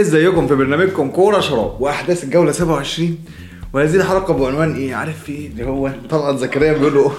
ازيكم 0.00 0.46
في 0.46 0.54
برنامجكم 0.54 1.10
كورة 1.10 1.40
شراب 1.40 1.80
وأحداث 1.80 2.24
الجولة 2.24 2.52
27 2.52 3.18
وهذه 3.72 3.94
الحلقة 3.96 4.34
بعنوان 4.34 4.74
إيه؟ 4.74 4.94
عارف 4.94 5.22
في 5.22 5.32
إيه؟ 5.32 5.48
اللي 5.48 5.64
هو 5.66 5.90
طلعت 6.10 6.36
زكريا 6.38 6.72
بيقول 6.72 6.94
له 6.94 7.12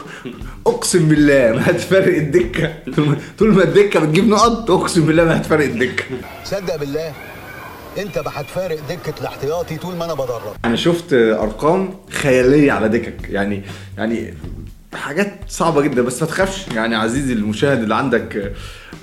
أقسم 0.67 1.07
بالله 1.07 1.51
ما 1.51 1.69
هتفرق 1.69 2.15
الدكة. 2.17 2.73
طول 2.95 3.07
ما- 3.07 3.17
طول 3.39 3.53
ما 3.53 3.63
الدكة 3.63 3.99
بتجيب 3.99 4.27
نقط 4.27 4.71
أقسم 4.71 5.05
بالله 5.05 5.23
ما 5.23 5.37
هتفرق 5.37 5.65
الدكة. 5.65 6.03
صدق 6.45 6.75
بالله 6.75 7.11
أنت 7.97 8.17
ما 8.19 8.31
هتفارق 8.35 8.77
دكة 8.89 9.21
الاحتياطي 9.21 9.77
طول 9.77 9.95
ما 9.95 10.05
أنا 10.05 10.13
بدرب. 10.13 10.55
أنا 10.65 10.75
شفت 10.75 11.13
أرقام 11.13 11.93
خيالية 12.09 12.71
على 12.71 12.89
دكك. 12.89 13.29
يعني 13.29 13.61
يعني 13.97 14.33
حاجات 14.93 15.33
صعبة 15.47 15.81
جدا 15.81 16.01
بس 16.01 16.21
ما 16.21 16.27
تخافش. 16.27 16.67
يعني 16.75 16.95
عزيزي 16.95 17.33
المشاهد 17.33 17.81
اللي 17.83 17.95
عندك 17.95 18.53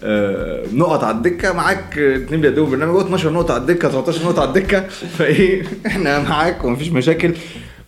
آه، 0.03 0.65
نقط 0.73 1.05
على 1.05 1.17
الدكة 1.17 1.53
معاك 1.53 1.99
اتنين 1.99 2.41
بيقدموا 2.41 2.67
برنامج 2.67 3.01
12 3.01 3.33
نقطة 3.33 3.55
على 3.55 3.61
الدكة 3.61 3.89
13 3.89 4.25
نقطة 4.25 4.41
على 4.41 4.49
الدكة. 4.49 4.81
فإيه 5.19 5.63
إحنا 5.87 6.19
معاك 6.19 6.65
ومفيش 6.65 6.89
مشاكل. 6.89 7.35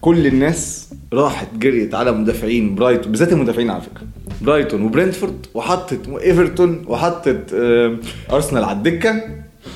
كل 0.01 0.27
الناس 0.27 0.88
راحت 1.12 1.48
جريت 1.55 1.95
على 1.95 2.12
مدافعين 2.12 2.74
برايتون 2.74 3.12
بالذات 3.12 3.33
المدافعين 3.33 3.71
على 3.71 3.80
فكرة. 3.83 4.07
برايتون 4.41 4.83
وبرنتفورد 4.83 5.47
وحطت 5.55 6.09
إيفرتون 6.23 6.85
وحطت 6.87 7.55
آه، 7.55 7.97
أرسنال 8.33 8.65
على 8.65 8.77
الدكة 8.77 9.23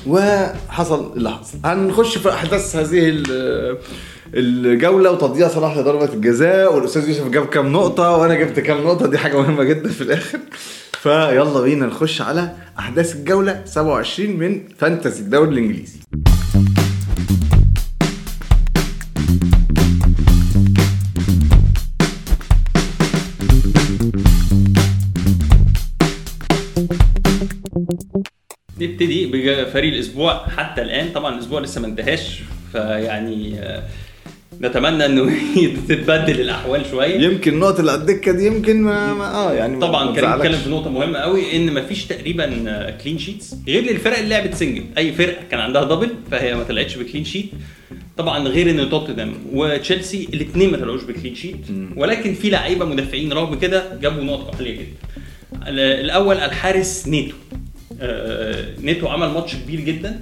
وحصل 0.07 1.13
اللي 1.17 1.31
حصل. 1.31 1.57
هنخش 1.65 2.17
في 2.17 2.29
أحداث 2.29 2.75
هذه 2.75 3.23
الجولة 4.33 5.11
وتضييع 5.11 5.47
صلاح 5.47 5.77
لضربه 5.77 6.13
الجزاء 6.13 6.75
والأستاذ 6.75 7.07
يوسف 7.09 7.27
جاب 7.27 7.45
كام 7.45 7.71
نقطة 7.73 8.17
وأنا 8.17 8.35
جبت 8.35 8.59
كام 8.59 8.83
نقطة 8.83 9.07
دي 9.07 9.17
حاجة 9.17 9.37
مهمة 9.37 9.63
جدا 9.63 9.89
في 9.89 10.01
الآخر. 10.01 10.39
فيلا 10.93 11.61
بينا 11.61 11.85
نخش 11.85 12.21
على 12.21 12.55
أحداث 12.79 13.15
الجولة 13.15 13.61
27 13.65 14.29
من 14.39 14.61
فانتسي 14.77 15.21
الدوري 15.21 15.49
الإنجليزي. 15.49 15.99
نبتدي 28.81 29.25
بفريق 29.25 29.93
الأسبوع 29.93 30.47
حتى 30.47 30.81
الآن. 30.81 31.09
طبعا 31.13 31.35
الأسبوع 31.35 31.61
لسه 31.61 31.81
ما 31.81 31.87
انتهاش 31.87 32.41
فيعني 32.71 33.59
آه، 33.59 33.83
نتمنى 34.61 35.05
إنه 35.05 35.31
تتبدل 35.89 36.41
الأحوال 36.41 36.85
شوية. 36.91 37.19
يمكن 37.19 37.53
النقط 37.53 37.79
اللي 37.79 37.91
على 37.91 38.01
الدكة 38.01 38.31
دي 38.31 38.45
يمكن 38.45 38.81
ما, 38.81 39.13
ما 39.13 39.33
آه 39.35 39.53
يعني 39.53 39.73
ما- 39.75 39.79
طبعا 39.87 40.05
ما 40.05 40.15
كريم. 40.15 40.29
اتكلم 40.29 40.57
في 40.59 40.69
نقطة 40.69 40.89
مهمة 40.89 41.19
قوي 41.19 41.55
إن 41.55 41.73
مفيش 41.73 42.05
تقريبا 42.05 42.45
clean 43.03 43.19
sheets 43.19 43.55
غير 43.67 43.83
للفرق 43.83 44.17
اللي 44.17 44.29
لعبت 44.29 44.53
single 44.55 44.83
أي 44.97 45.11
فرقة 45.13 45.41
كان 45.51 45.59
عندها 45.59 45.83
double 45.83 46.09
فهي 46.31 46.55
ما 46.55 46.63
طلعتش 46.63 46.97
ب 46.97 47.02
clean 47.02 47.25
sheet 47.25 47.45
طبعا 48.17 48.47
غير 48.47 48.69
إن 48.69 48.89
توتنهام 48.89 49.33
وتشيلسي 49.53 50.27
الاثنين 50.33 50.71
ما 50.71 50.77
طلعوش 50.77 51.03
ب 51.03 51.08
clean 51.08 51.35
sheet 51.35 51.55
ولكن 51.95 52.33
في 52.33 52.49
لعيبة 52.49 52.85
مدافعين 52.85 53.33
رغم 53.33 53.55
كده 53.59 53.83
جابوا 54.01 54.23
نقط 54.23 54.55
عالية 54.55 54.71
جدا. 54.75 54.85
ال- 55.67 55.79
الأول 55.79 56.35
الحارس 56.37 57.07
نيتو. 57.07 57.35
آه، 58.01 58.65
نيتو 58.81 59.07
عمل 59.07 59.27
ماتش 59.27 59.55
كبير 59.55 59.79
جدا. 59.79 60.19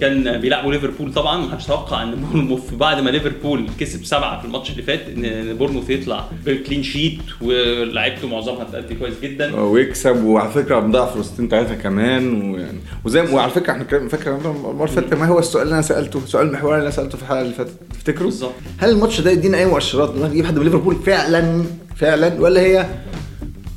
كان 0.00 0.40
بيلعبوا 0.40 0.72
ليفربول 0.72 1.12
طبعا. 1.12 1.36
ما 1.46 1.50
حدش 1.52 1.66
توقع 1.66 2.02
إن 2.02 2.14
بورنموث 2.14 2.74
بعد 2.74 3.00
ما 3.02 3.10
ليفربول 3.10 3.66
كسب 3.80 4.04
سبعة 4.04 4.40
في 4.40 4.46
الماتش 4.46 4.70
اللي 4.70 4.82
فات 4.82 5.00
إن 5.16 5.56
بورنموث 5.56 5.90
يطلع 5.90 6.28
ب 6.46 6.52
clean 6.52 6.82
sheet 6.82 7.18
ولعيبته 7.40 8.28
معظمها 8.28 8.64
بتأدي 8.64 8.94
كويس 8.94 9.14
جدا. 9.22 9.60
ويكسب. 9.60 10.24
وعلى 10.24 10.50
فكرة 10.50 10.80
مضاعف 10.80 11.14
فرصتين 11.14 11.48
ثلاثة 11.48 11.74
كمان. 11.74 12.50
ويعني 12.54 12.78
وزي 13.04 13.22
ما- 13.22 13.30
وعلى 13.30 13.50
فكرة 13.50 13.72
إحنا 13.72 14.08
فاكر 14.08 14.36
المره 14.36 14.86
فاتت 14.86 15.14
ما 15.14 15.26
هو 15.26 15.38
السؤال 15.38 15.62
اللي 15.64 15.74
أنا 15.74 15.82
سألته 15.82 16.20
سؤال 16.26 16.52
محوري 16.52 16.74
اللي 16.74 16.82
أنا 16.82 16.90
سألته 16.96 17.16
في 17.18 17.22
الحلقة 17.22 17.40
اللي 17.42 17.54
فاتت. 17.54 17.74
تفتكروا؟ 17.92 18.24
بالظبط. 18.30 18.52
هل 18.78 18.90
الماتش 18.90 19.20
ده 19.20 19.30
يدينا 19.30 19.58
أي 19.58 19.66
مؤشرات؟ 19.66 20.10
إن 20.16 20.22
نجيب 20.30 20.46
حد 20.46 20.58
من 20.58 20.64
ليفربول 20.64 20.96
فعلا 21.06 21.64
فعلا 21.96 22.40
ولا 22.40 22.60
هي 22.60 22.86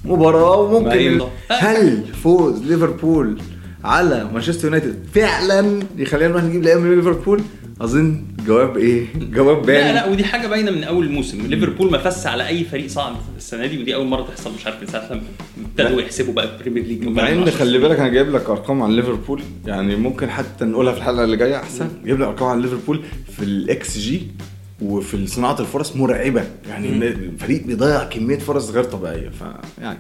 مباراة 0.06 0.58
وممكن 0.58 1.16
مباراة. 1.16 1.32
هل 1.50 2.04
فوز 2.24 2.62
ليفربول 2.64 3.38
على 3.84 4.30
مانشستر 4.34 4.66
يونايتد. 4.66 4.96
فعلا 5.14 5.80
يخلينا 5.98 6.28
نروح 6.28 6.44
نجيب 6.44 6.64
لعيبة 6.64 6.82
من 6.82 6.96
ليفربول؟ 6.96 7.42
أظن 7.82 8.24
جواب 8.48 8.78
إيه؟ 8.78 9.06
جواب 9.36 9.66
بان 9.66 9.86
لا 9.86 9.94
لا 9.94 10.06
ودي 10.06 10.24
حاجة 10.24 10.48
باينة 10.48 10.72
من 10.72 10.84
أول 10.84 11.06
الموسم 11.06 11.48
ليفربول 11.48 11.92
ما 11.92 11.98
فس 11.98 12.28
على 12.28 12.48
أي 12.48 12.64
فريق 12.64 12.88
صعد 12.88 13.16
السنة 13.38 13.66
دي 13.66 13.80
ودي 13.82 13.96
أول 13.96 14.08
مرة 14.08 14.22
تحصل 14.22 14.54
مش 14.54 14.66
عارف 14.66 14.82
من 14.82 14.88
ساعه 14.88 15.14
لما 15.14 15.22
ابتدوا 15.66 16.02
يحسبوا 16.02 16.34
بقى 16.34 16.46
ال 16.54 16.58
Premier 16.58 16.84
League 16.84 17.08
مع 17.08 17.30
إن 17.30 17.52
خلي 17.52 17.78
بالك 17.78 18.00
أنا 18.00 18.10
جايب 18.10 18.30
لك 18.36 18.50
أرقام 18.50 18.82
عن 18.84 18.92
ليفربول. 18.92 19.42
يعني 19.66 19.96
ممكن 19.96 20.30
حتى 20.30 20.66
نقولها 20.66 20.94
في 20.94 21.00
الحلقة 21.00 21.24
اللي 21.24 21.38
جاية 21.38 21.56
أحسن. 21.56 21.90
جايب 22.06 22.20
لك 22.20 22.28
أرقام 22.28 22.50
عن 22.50 22.62
ليفربول 22.62 23.02
في 23.38 23.44
الاكس 23.44 23.98
جي 23.98 24.22
وفي 24.82 25.28
صناعة 25.28 25.60
الفرص 25.60 25.96
مرعبة. 25.96 26.44
يعني 26.70 26.88
الفريق 27.08 27.64
بيضيع 27.66 28.04
كمية 28.04 28.38
فرص 28.40 28.70
غير 28.72 28.84
طبيعية 28.84 29.30
فيعني 29.30 29.98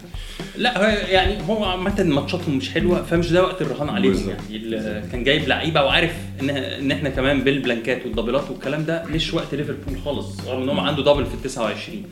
لا 0.57 0.77
هو 0.77 0.83
يعني 1.09 1.37
هو 1.49 1.63
عامة 1.65 2.03
ماتشاتهم 2.03 2.57
مش 2.57 2.69
حلوة 2.69 3.03
فمش 3.03 3.31
ده 3.31 3.43
وقت 3.43 3.61
الرهان 3.61 3.89
عليهم 3.89 4.11
بالظبط. 4.13 4.35
يعني. 4.51 5.07
كان 5.11 5.23
جايب 5.23 5.47
لعيبة 5.47 5.83
وعارف 5.83 6.11
إن 6.41 6.49
إن 6.49 6.91
إحنا 6.91 7.09
كمان 7.09 7.41
بالبلانكات 7.43 8.05
والدبلات 8.05 8.43
والكلام 8.51 8.85
ده 8.85 9.03
مش 9.05 9.33
وقت 9.33 9.55
ليفربول 9.55 10.01
خالص 10.05 10.27
رغم 10.47 10.61
إن 10.63 10.69
هم 10.69 10.79
عنده 10.79 11.03
double 11.03 11.25
في 11.25 11.33
ال 11.33 11.41
29 11.41 12.03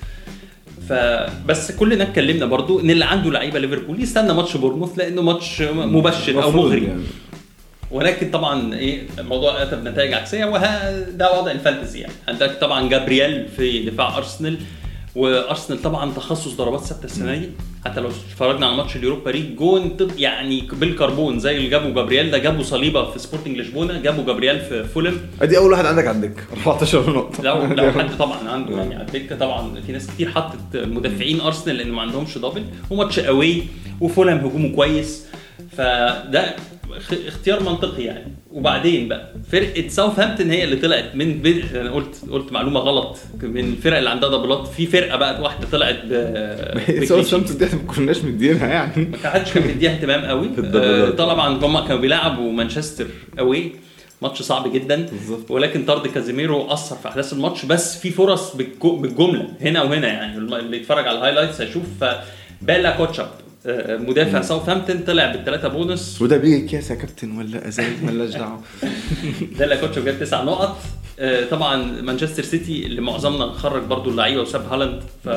فبس 0.89 1.71
كلنا 1.71 2.03
اتكلمنا 2.03 2.45
برضو 2.45 2.79
إن 2.79 2.89
اللي 2.89 3.05
عنده 3.05 3.31
لعيبة 3.31 3.59
ليفربول 3.59 4.01
يستنى 4.01 4.33
ماتش 4.33 4.57
بورنموث 4.57 4.97
لأنه 4.99 5.21
ماتش 5.21 5.61
مبشر 5.61 6.43
أو 6.43 6.51
مغري. 6.51 6.83
يعني. 6.83 7.03
ولكن 7.91 8.31
طبعا 8.31 8.73
إيه 8.73 9.01
الموضوع 9.19 9.63
اتى 9.63 9.75
بنتائج 9.75 10.13
عكسية 10.13 10.45
وده 10.45 11.39
وضع 11.39 11.51
ال 11.51 11.57
fantasy 11.57 11.99
يعني. 11.99 12.13
عندك 12.27 12.57
طبعا 12.61 12.89
جابرييل 12.89 13.47
في 13.57 13.89
دفاع 13.89 14.17
أرسنال 14.17 14.57
وأرسنال 15.15 15.81
طبعا 15.81 16.11
تخصص 16.11 16.53
ضربات 16.55 16.79
ثابتة 16.81 17.05
السنة 17.05 17.35
دي. 17.35 17.49
حتى 17.85 17.99
لو 18.01 18.07
اتفرجنا 18.09 18.67
على 18.67 18.77
ماتش 18.77 18.95
ال 18.95 19.00
Europa 19.00 19.29
League 19.29 19.55
جون 19.55 19.97
يعني 20.17 20.67
بالكربون 20.73 21.39
زي 21.39 21.57
اللي 21.57 21.69
جابوا 21.69 21.89
جابرييل 21.89 22.31
ده 22.31 22.37
جابوا 22.37 22.63
صليبة 22.63 23.11
في 23.11 23.19
سبورتنج 23.19 23.57
لشبونة 23.57 24.01
جابوا 24.01 24.23
جابرييل 24.25 24.59
في 24.59 24.83
فولم. 24.83 25.19
أدي 25.41 25.57
أول 25.57 25.71
واحد 25.71 25.85
عندك 25.85 26.07
على 26.07 26.15
الدكة 26.17 26.43
14 26.57 27.09
نقطة. 27.13 27.43
لو 27.43 27.65
لو 27.65 27.91
حد 28.01 28.17
طبعا 28.17 28.49
عنده 28.49 28.77
يعني 28.77 28.95
على 28.95 29.03
الدكة 29.07 29.35
طبعا 29.35 29.81
في 29.85 29.91
ناس 29.91 30.07
كتير 30.07 30.31
حطت 30.31 30.57
مدافعين 30.75 31.41
أرسنال 31.41 31.75
لأن 31.75 31.91
ما 31.91 32.01
عندهمش 32.01 32.37
double 32.37 32.63
وماتش 32.89 33.19
قوي 33.19 33.63
وفولهام 34.01 34.37
هجومه 34.37 34.75
كويس. 34.75 35.25
فده 35.77 36.55
اختيار 37.27 37.63
منطقي 37.63 38.03
يعني. 38.03 38.33
وبعدين 38.51 39.07
بقى 39.07 39.33
فرقه 39.51 39.87
ساوثهامبتون 39.87 40.49
هي 40.49 40.63
اللي 40.63 40.75
طلعت 40.75 41.15
من 41.15 41.41
بي... 41.41 41.63
أنا 41.75 41.91
قلت 41.91 42.15
قلت 42.31 42.51
معلومة 42.51 42.79
غلط 42.79 43.17
من 43.41 43.59
الفرق 43.59 43.97
اللي 43.97 44.09
عندها 44.09 44.29
دبلات 44.29 44.67
في 44.67 44.85
فرقة 44.85 45.17
بقى 45.17 45.41
واحدة 45.41 45.67
طلعت 45.71 45.99
ب 46.05 47.03
ساوثهامبتون 47.09 47.57
دي 47.57 47.65
إحنا 47.65 47.79
ما 47.79 47.93
كناش 47.93 48.23
مدينها 48.23 48.67
يعني. 48.67 49.05
ما 49.23 49.29
حدش 49.29 49.53
كان 49.53 49.67
مديها 49.67 49.91
اهتمام 49.91 50.25
قوي. 50.25 50.49
آه، 50.75 51.09
طبعا 51.09 51.65
هم 51.65 51.79
كانوا 51.79 52.01
بيلعبوا 52.01 52.51
مانشستر 52.51 53.07
قوي 53.37 53.71
ماتش 54.21 54.41
صعب 54.41 54.73
جدا. 54.73 55.05
بالظبط. 55.11 55.51
ولكن 55.51 55.85
طرد 55.85 56.07
كازيميرو 56.07 56.73
أثر 56.73 56.95
في 56.95 57.07
أحداث 57.07 57.33
الماتش. 57.33 57.65
بس 57.65 57.99
في 57.99 58.11
فرص 58.11 58.55
بالجملة 58.55 59.49
هنا 59.61 59.81
وهنا 59.81 60.07
يعني. 60.07 60.37
اللي 60.37 60.77
يتفرج 60.77 61.07
على 61.07 61.17
ال 61.17 61.21
highlights 61.21 61.61
هيشوف. 61.61 61.83
بيلا 62.61 62.97
كوتشاب 62.97 63.29
مدافع 63.89 64.41
ساوثهامبتون 64.41 64.99
طلع 64.99 65.31
بالثلاثة 65.31 65.67
بونص. 65.67 66.21
وده 66.21 66.37
بيجي 66.37 66.67
كاس 66.67 66.91
يا 66.91 66.95
كابتن 66.95 67.37
ولا 67.37 67.67
أزاي؟ 67.67 67.85
مالناش 68.03 68.29
دعوة؟ 68.29 68.61
بيلا 69.59 69.75
كوتشاب 69.75 70.05
جاب 70.05 70.19
تسع 70.19 70.43
نقط. 70.43 70.77
آه، 71.19 71.45
طبعا 71.45 72.01
مانشستر 72.01 72.43
سيتي 72.43 72.85
اللي 72.85 73.01
معظمنا 73.01 73.51
خرج 73.51 73.83
برضو 73.83 74.09
اللعيبة 74.09 74.41
وساب 74.41 74.73
هالاند 74.73 75.01
ف 75.23 75.29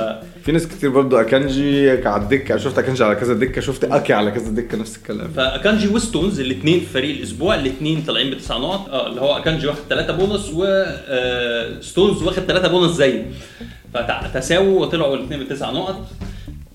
في 0.44 0.52
ناس 0.52 0.66
كتير 0.68 0.90
برضو 0.90 1.16
أكانجي 1.16 1.90
على 1.90 2.22
الدكه 2.22 2.56
شفت 2.56 2.78
أكانجي 2.78 3.04
على 3.04 3.14
كذا 3.14 3.34
دكة؟ 3.34 3.60
شفت 3.60 3.84
أكي 3.84 4.12
على 4.12 4.30
كذا 4.30 4.50
دكة؟ 4.50 4.78
نفس 4.78 4.96
الكلام. 4.96 5.28
فاكانجي 5.28 5.88
وستونز 5.88 6.40
الاثنين 6.40 6.80
في 6.80 6.86
فريق 6.86 7.16
الأسبوع 7.16 7.54
الاثنين 7.54 8.02
طالعين 8.02 8.30
بتسع 8.30 8.58
نقط. 8.58 8.88
آه 8.88 9.06
اللي 9.06 9.20
هو 9.20 9.36
أكانجي 9.36 9.66
واخد 9.66 9.80
ثلاثة 9.88 10.12
بونص 10.16 10.50
وستونز 10.54 12.22
واخد 12.22 12.42
ثلاثة 12.42 12.68
بونص 12.68 12.92
زيه 12.96 13.30
فتساووا 13.94 14.80
وطلعوا 14.80 15.16
الاثنين 15.16 15.40
بتسع 15.44 15.70
نقط. 15.70 16.06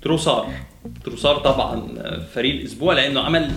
تروسار. 0.02 0.48
تروسار 1.06 1.38
طبعا 1.38 1.88
فريق 2.36 2.56
الأسبوع 2.60 2.94
لأنه 2.94 3.22
عمل 3.22 3.52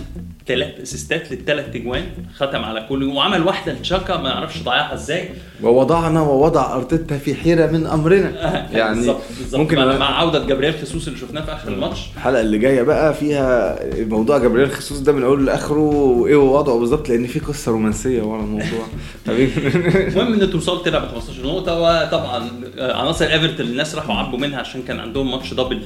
ثلاث 0.47 0.81
أسيستات 0.81 1.31
للثلاث 1.31 1.75
اجوان 1.75 2.03
ختم 2.35 2.61
على 2.63 2.85
كل 2.89 3.03
وعمل 3.03 3.43
واحدة 3.47 3.73
لتشاكا 3.73 4.17
ما 4.17 4.33
أعرفش 4.33 4.63
ضيعها 4.63 4.93
إزاي. 4.93 5.29
ووضعنا 5.63 6.21
ووضع 6.21 6.75
أرتيتا 6.75 7.17
في 7.17 7.35
حيرة 7.35 7.67
من 7.71 7.85
أمرنا. 7.85 8.29
يعني 8.77 8.95
بالظبط 8.95 9.21
بالظبط. 9.39 9.59
ممكن 9.61 9.77
مع, 9.77 10.19
عودة 10.19 10.45
جابرييل 10.45 10.73
خيسوس 10.73 11.07
اللي 11.07 11.19
شفناه 11.19 11.41
في 11.45 11.53
آخر 11.53 11.69
الماتش. 11.73 11.99
الحلقة 12.15 12.41
اللي 12.41 12.57
جاية 12.57 12.81
بقى 12.81 13.13
فيها 13.13 13.79
موضوع 13.99 14.37
جبريل 14.37 14.71
خصوص 14.71 14.99
ده 14.99 15.11
من 15.11 15.23
أوله 15.23 15.43
لآخره 15.43 15.79
وإيه 15.79 16.35
وضعه 16.35 16.79
بالظبط 16.79 17.09
لأن 17.09 17.27
في 17.27 17.39
قصة 17.39 17.71
رومانسية 17.71 18.21
ورا 18.21 18.41
الموضوع. 18.41 18.85
حبيبي 19.27 19.67
المهم 20.07 20.33
إن 20.33 20.49
تروسارد 20.51 20.83
طلع 20.83 20.99
ب 20.99 21.07
15 21.07 21.43
نقطة 21.47 21.79
وطبعا 21.79 22.49
عناصر 22.77 23.25
إيفرتون 23.25 23.65
الناس 23.65 23.95
راحوا 23.95 24.15
عبوا 24.15 24.39
منها 24.39 24.59
عشان 24.59 24.81
كان 24.87 24.99
عندهم 24.99 25.31
ماتش 25.31 25.53
double 25.53 25.81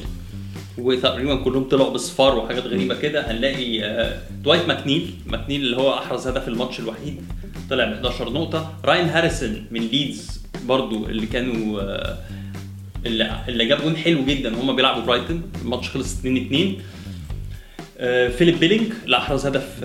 وتقريبا 0.78 1.36
كلهم 1.36 1.64
طلعوا 1.64 1.90
بأصفار 1.90 2.38
وحاجات 2.38 2.64
غريبة 2.64 2.96
كده 2.96 3.32
هنلاقي 3.32 3.84
آه، 3.84 4.20
دوايت 4.44 4.68
ماكنيل. 4.68 5.14
ماكنيل 5.28 5.62
اللي 5.62 5.78
هو 5.78 5.94
أحرز 5.94 6.28
هدف 6.28 6.48
الماتش 6.48 6.80
الوحيد 6.80 7.22
طلع 7.70 7.86
ب 7.86 7.94
11 7.94 8.30
نقطة. 8.30 8.74
راين 8.86 9.06
هاريسون 9.06 9.66
من 9.72 9.82
ليدز 9.82 10.42
برضو 10.66 11.06
اللي 11.06 11.26
كانوا 11.28 11.82
آه، 11.82 12.18
اللي 13.48 13.66
جاب 13.66 13.82
جون 13.82 13.98
حلو 13.98 14.26
جدا 14.26 14.56
وهم 14.58 14.76
بيلعبوا 14.76 15.02
برايتون. 15.04 15.42
الماتش 15.62 15.90
خلص 15.90 16.20
2 16.20 16.38
2 16.38 16.76
آه، 17.98 18.28
فيليب 18.28 18.60
بيلينج 18.60 18.94
اللي 19.06 19.18
أحرز 19.18 19.46
هدف 19.46 19.80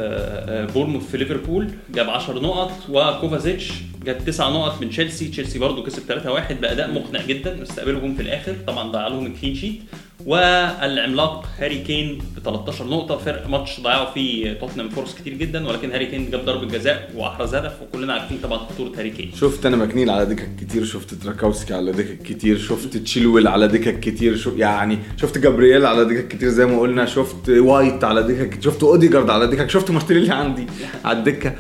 بورنموث 0.75 1.11
في 1.11 1.17
ليفربول 1.17 1.70
جاب 1.94 2.11
10 2.11 2.38
نقط. 2.40 2.73
وكوفاتشيتش 2.88 3.73
جاب 4.05 4.25
9 4.25 4.50
نقط 4.50 4.81
من 4.81 4.90
تشيلسي. 4.90 5.29
تشيلسي 5.29 5.58
برضه 5.58 5.82
كسب 5.82 6.02
3-1 6.08 6.52
بأداء 6.52 6.90
مقنع 6.90 7.26
جدا 7.26 7.62
استقبلوا 7.62 8.00
جون 8.00 8.14
في 8.14 8.23
الآخر. 8.23 8.55
طبعا 8.67 8.93
ضيع 8.93 9.08
لهم 9.08 9.26
ال 9.26 9.31
clean 9.31 9.55
sheet. 9.55 9.81
والعملاق 10.26 11.47
هاري 11.59 11.79
كين 11.79 12.19
ب 12.37 12.38
13 12.44 12.87
نقطة. 12.87 13.19
في 13.19 13.46
ماتش 13.49 13.81
ضيعوا 13.81 14.11
فيه 14.11 14.53
توتنهام 14.53 14.88
فرص 14.88 15.15
كتير 15.15 15.35
جدا 15.35 15.69
ولكن 15.69 15.91
هاري 15.91 16.06
كين 16.06 16.31
جاب 16.31 16.44
ضربة 16.44 16.67
جزاء 16.67 17.11
وأحرز 17.15 17.55
هدف 17.55 17.73
وكلنا 17.82 18.12
عارفين 18.12 18.38
طبعا 18.43 18.59
خطورة 18.59 18.93
هاري 18.99 19.11
كين. 19.11 19.31
شفت 19.35 19.67
أنا 19.67 19.76
ماكنيل 19.76 20.11
على 20.11 20.26
دكك 20.26 20.49
كتير 20.61 20.85
شفت 20.85 21.15
تاركوفسكي 21.14 21.75
على 21.75 21.93
دكك 21.93 22.23
كتير 22.23 22.59
شفت 22.59 22.97
تشيلويل 22.97 23.49
على 23.49 23.69
دكك 23.69 24.00
كتير 24.00 24.37
شو 24.37 24.56
يعني 24.56 24.99
شفت 25.17 25.38
جابرييل 25.38 25.87
على 25.87 26.05
دكك 26.05 26.29
كتير 26.29 26.49
زي 26.49 26.67
ما 26.67 26.81
قلنا 26.81 27.06
شفت 27.06 27.49
وايت 27.49 28.05
على 28.05 28.23
دكك 28.23 28.62
شفت 28.62 28.82
أوديجارد 28.82 29.31
على 29.31 29.47
دكك 29.47 29.71
شفت 29.71 29.91
مارتينيلي 29.91 30.35
عندي 30.35 30.67
على 31.05 31.19
الدكة. 31.19 31.55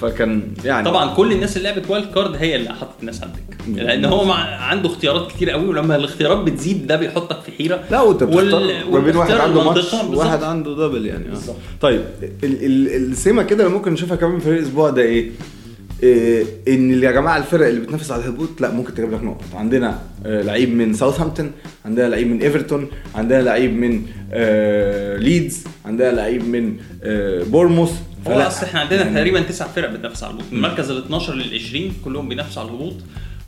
فكان 0.00 0.42
يعني 0.64 0.84
طبعا 0.84 1.14
كل 1.14 1.32
الناس 1.32 1.56
اللي 1.56 1.68
لعبت 1.68 1.90
wild 1.90 2.12
card 2.14 2.36
هي 2.36 2.56
اللي 2.56 2.70
حطت 2.70 3.00
الناس 3.00 3.22
على 3.22 3.30
الدكه 3.30 3.82
لأن 3.82 4.04
هو 4.04 4.24
مع 4.24 4.34
عنده 4.56 4.88
اختيارات 4.88 5.32
كتير 5.32 5.50
قوي 5.50 5.66
ولما 5.68 5.96
الاختيارات 5.96 6.38
بتزيد 6.38 6.86
ده 6.86 6.96
بيحطك 6.96 7.40
في 7.42 7.52
حيرة 7.52 7.80
لا 7.90 8.00
وأنت 8.00 8.22
بتختار 8.24 8.44
وال- 8.54 8.92
ما 8.92 8.98
بين 9.00 9.16
واحد 9.16 9.32
عنده 9.32 9.64
ماتش 9.64 9.78
المنطقة 9.94 10.08
بالظبط. 10.08 10.26
واحد 10.26 10.42
عنده 10.42 10.74
double 10.88 11.06
يعني 11.06 11.26
آه. 11.26 11.30
بالظبط. 11.30 11.56
طيب 11.80 12.00
ال- 12.44 12.64
ال- 12.64 13.10
السمه 13.12 13.42
كده 13.42 13.64
اللي 13.64 13.76
ممكن 13.76 13.92
نشوفها 13.92 14.16
كمان 14.16 14.38
في 14.38 14.48
الأسبوع 14.50 14.90
ده 14.90 15.02
إيه؟ 15.02 15.30
إيه 16.02 16.44
إن 16.68 17.02
يا 17.02 17.10
جماعة 17.10 17.36
الفرق 17.38 17.66
اللي 17.66 17.80
بتنافس 17.80 18.10
على 18.10 18.22
الهبوط 18.24 18.60
لا 18.60 18.70
ممكن 18.70 18.94
تجيب 18.94 19.12
لك 19.12 19.22
نقط 19.24 19.44
عندنا 19.54 19.98
آه 20.26 20.42
لعيب 20.42 20.74
من 20.74 20.94
ساوثهامبتون 20.94 21.50
عندنا 21.84 22.08
لعيب 22.08 22.26
من 22.26 22.42
ايفرتون 22.42 22.88
عندنا 23.14 23.42
لعيب 23.42 23.72
من 23.76 24.02
آه 24.32 25.16
ليدز 25.16 25.64
عندنا 25.84 26.10
لعيب 26.12 26.48
من 26.48 26.76
آه 27.02 27.42
بورنموث 27.42 27.92
هو 28.26 28.40
أصل 28.40 28.66
إحنا 28.66 28.80
عندنا 28.80 29.14
تقريبا 29.14 29.40
تسع 29.40 29.66
فرق 29.66 29.90
بتنافس 29.90 30.22
على 30.22 30.32
الهبوط. 30.32 30.52
من 30.52 30.58
المركز 30.58 30.90
ال 30.90 30.98
12 30.98 31.34
لل 31.34 31.54
20 31.54 31.92
كلهم 32.04 32.28
بينافسوا 32.28 32.62
على 32.62 32.70
الهبوط. 32.70 32.94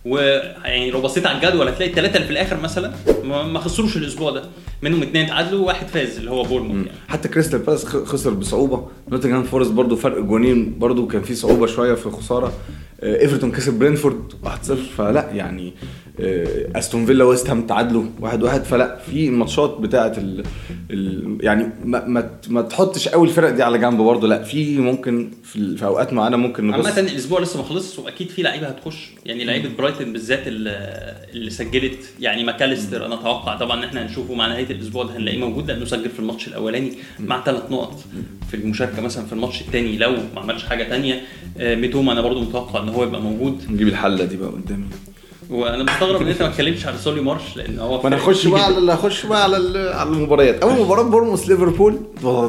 ويعني 0.04 0.90
لو 0.90 1.00
بصيت 1.00 1.26
على 1.26 1.36
الجدول 1.38 1.68
هتلاقي 1.68 1.90
الثلاثه 1.90 2.14
اللي 2.16 2.26
في 2.26 2.32
الآخر 2.32 2.60
مثلا 2.60 2.92
ما 3.24 3.58
خسروش 3.58 3.96
الأسبوع 3.96 4.30
ده. 4.30 4.42
منهم 4.82 5.02
اثنين 5.02 5.26
تعادلوا 5.26 5.60
وواحد 5.60 5.86
فاز 5.88 6.16
اللي 6.18 6.30
هو 6.30 6.42
بورنموث 6.42 6.76
يعني. 6.86 6.98
حتى 7.08 7.28
كريستال 7.28 7.58
بالاس 7.58 7.86
خسر 7.86 8.30
بصعوبة. 8.30 8.88
نوتنغهام 9.08 9.42
فورست 9.42 9.70
برضو 9.70 9.96
فرق 9.96 10.18
جونين 10.20 10.78
برضو 10.78 11.06
كان 11.06 11.22
في 11.22 11.34
صعوبة 11.34 11.66
شوية 11.66 11.94
في 11.94 12.06
الخسارة. 12.06 12.52
آه، 13.00 13.20
إيفرتون 13.20 13.52
كسب 13.52 13.78
برينتفورد 13.78 14.32
1-0 14.44 14.74
فلا 14.96 15.30
يعني 15.34 15.72
أستون 16.76 17.06
فيلا 17.06 17.24
ويست 17.24 17.50
هام 17.50 17.66
تعادلوا 17.66 18.04
1-1 18.22 18.26
فلا 18.46 18.96
في 19.10 19.28
الماتشات 19.28 19.76
بتاعه 19.80 20.12
ال... 20.18 20.44
ال... 20.90 21.38
يعني 21.40 21.66
ما, 21.84 22.04
ما, 22.06 22.30
ما 22.48 22.62
تحطش 22.62 23.08
قوي 23.08 23.28
الفرق 23.28 23.50
دي 23.50 23.62
على 23.62 23.78
جنب 23.78 24.00
برضو 24.00 24.26
لا 24.26 24.42
في 24.42 24.78
ممكن 24.78 25.30
في, 25.44 25.56
ال- 25.56 25.78
في 25.78 25.84
أوقات 25.84 26.12
معينه 26.12 26.36
ممكن 26.36 26.66
نبص. 26.66 26.86
عامة 26.86 26.98
الأسبوع 27.00 27.40
لسه 27.40 27.58
ما 27.58 27.64
خلصش 27.64 27.98
وأكيد 27.98 28.28
في 28.28 28.42
لعيبة 28.42 28.66
هتخش. 28.66 29.10
يعني 29.26 29.44
لعيبة 29.44 29.68
برايتون 29.78 30.12
بالذات 30.12 30.40
اللي 30.46 31.50
سجلت 31.50 31.98
يعني 32.20 32.44
ماكاليستر. 32.44 33.06
أنا 33.06 33.14
أتوقع 33.14 33.56
طبعا 33.56 33.78
إن 33.78 33.84
إحنا 33.84 34.02
هنشوفه 34.06 34.34
مع 34.34 34.46
نهاية 34.46 34.70
الأسبوع 34.70 35.04
ده 35.04 35.16
هنلاقيه 35.16 35.38
موجود 35.38 35.70
لأنه 35.70 35.84
سجل 35.84 36.08
في 36.10 36.18
الماتش 36.20 36.48
الأولاني 36.48 36.92
مع 37.20 37.44
ثلاث 37.44 37.62
نقط. 37.70 38.00
في 38.50 38.56
المشاركة 38.56 39.02
مثلا 39.02 39.26
في 39.26 39.32
الماتش 39.32 39.60
الثاني 39.60 39.96
لو 39.98 40.10
ما 40.34 40.40
عملش 40.40 40.64
حاجة 40.64 40.84
ثانية 40.88 41.20
ميتوما 41.60 42.12
أنا 42.12 42.20
برضو 42.20 42.40
متوقع 42.40 42.82
إن 42.82 42.88
هو 42.88 43.04
يبقى 43.04 43.22
موجود. 43.22 43.58
نجيب 43.70 43.88
الحلة 43.88 44.24
دي 44.24 44.36
بقى 44.36 44.48
قدامي. 44.48 44.84
وأنا 45.50 45.82
مستغرب 45.92 46.22
ان 46.22 46.28
انت 46.28 46.42
ما 46.42 46.48
اتكلمتش 46.48 46.86
على 46.86 46.98
سولي 46.98 47.20
مارش 47.20 47.56
لأن 47.56 47.78
هو 47.78 48.00
وأنا 48.04 48.16
اخش 48.22 48.46
بقى 48.46 48.64
على 48.64 48.94
اخش 48.94 49.26
بقى 49.26 49.42
على 49.44 49.56
على 49.94 50.08
المباريات. 50.10 50.62
أول 50.62 50.80
مباراه 50.80 51.02
بورنموث 51.02 51.48
ليفربول 51.48 51.96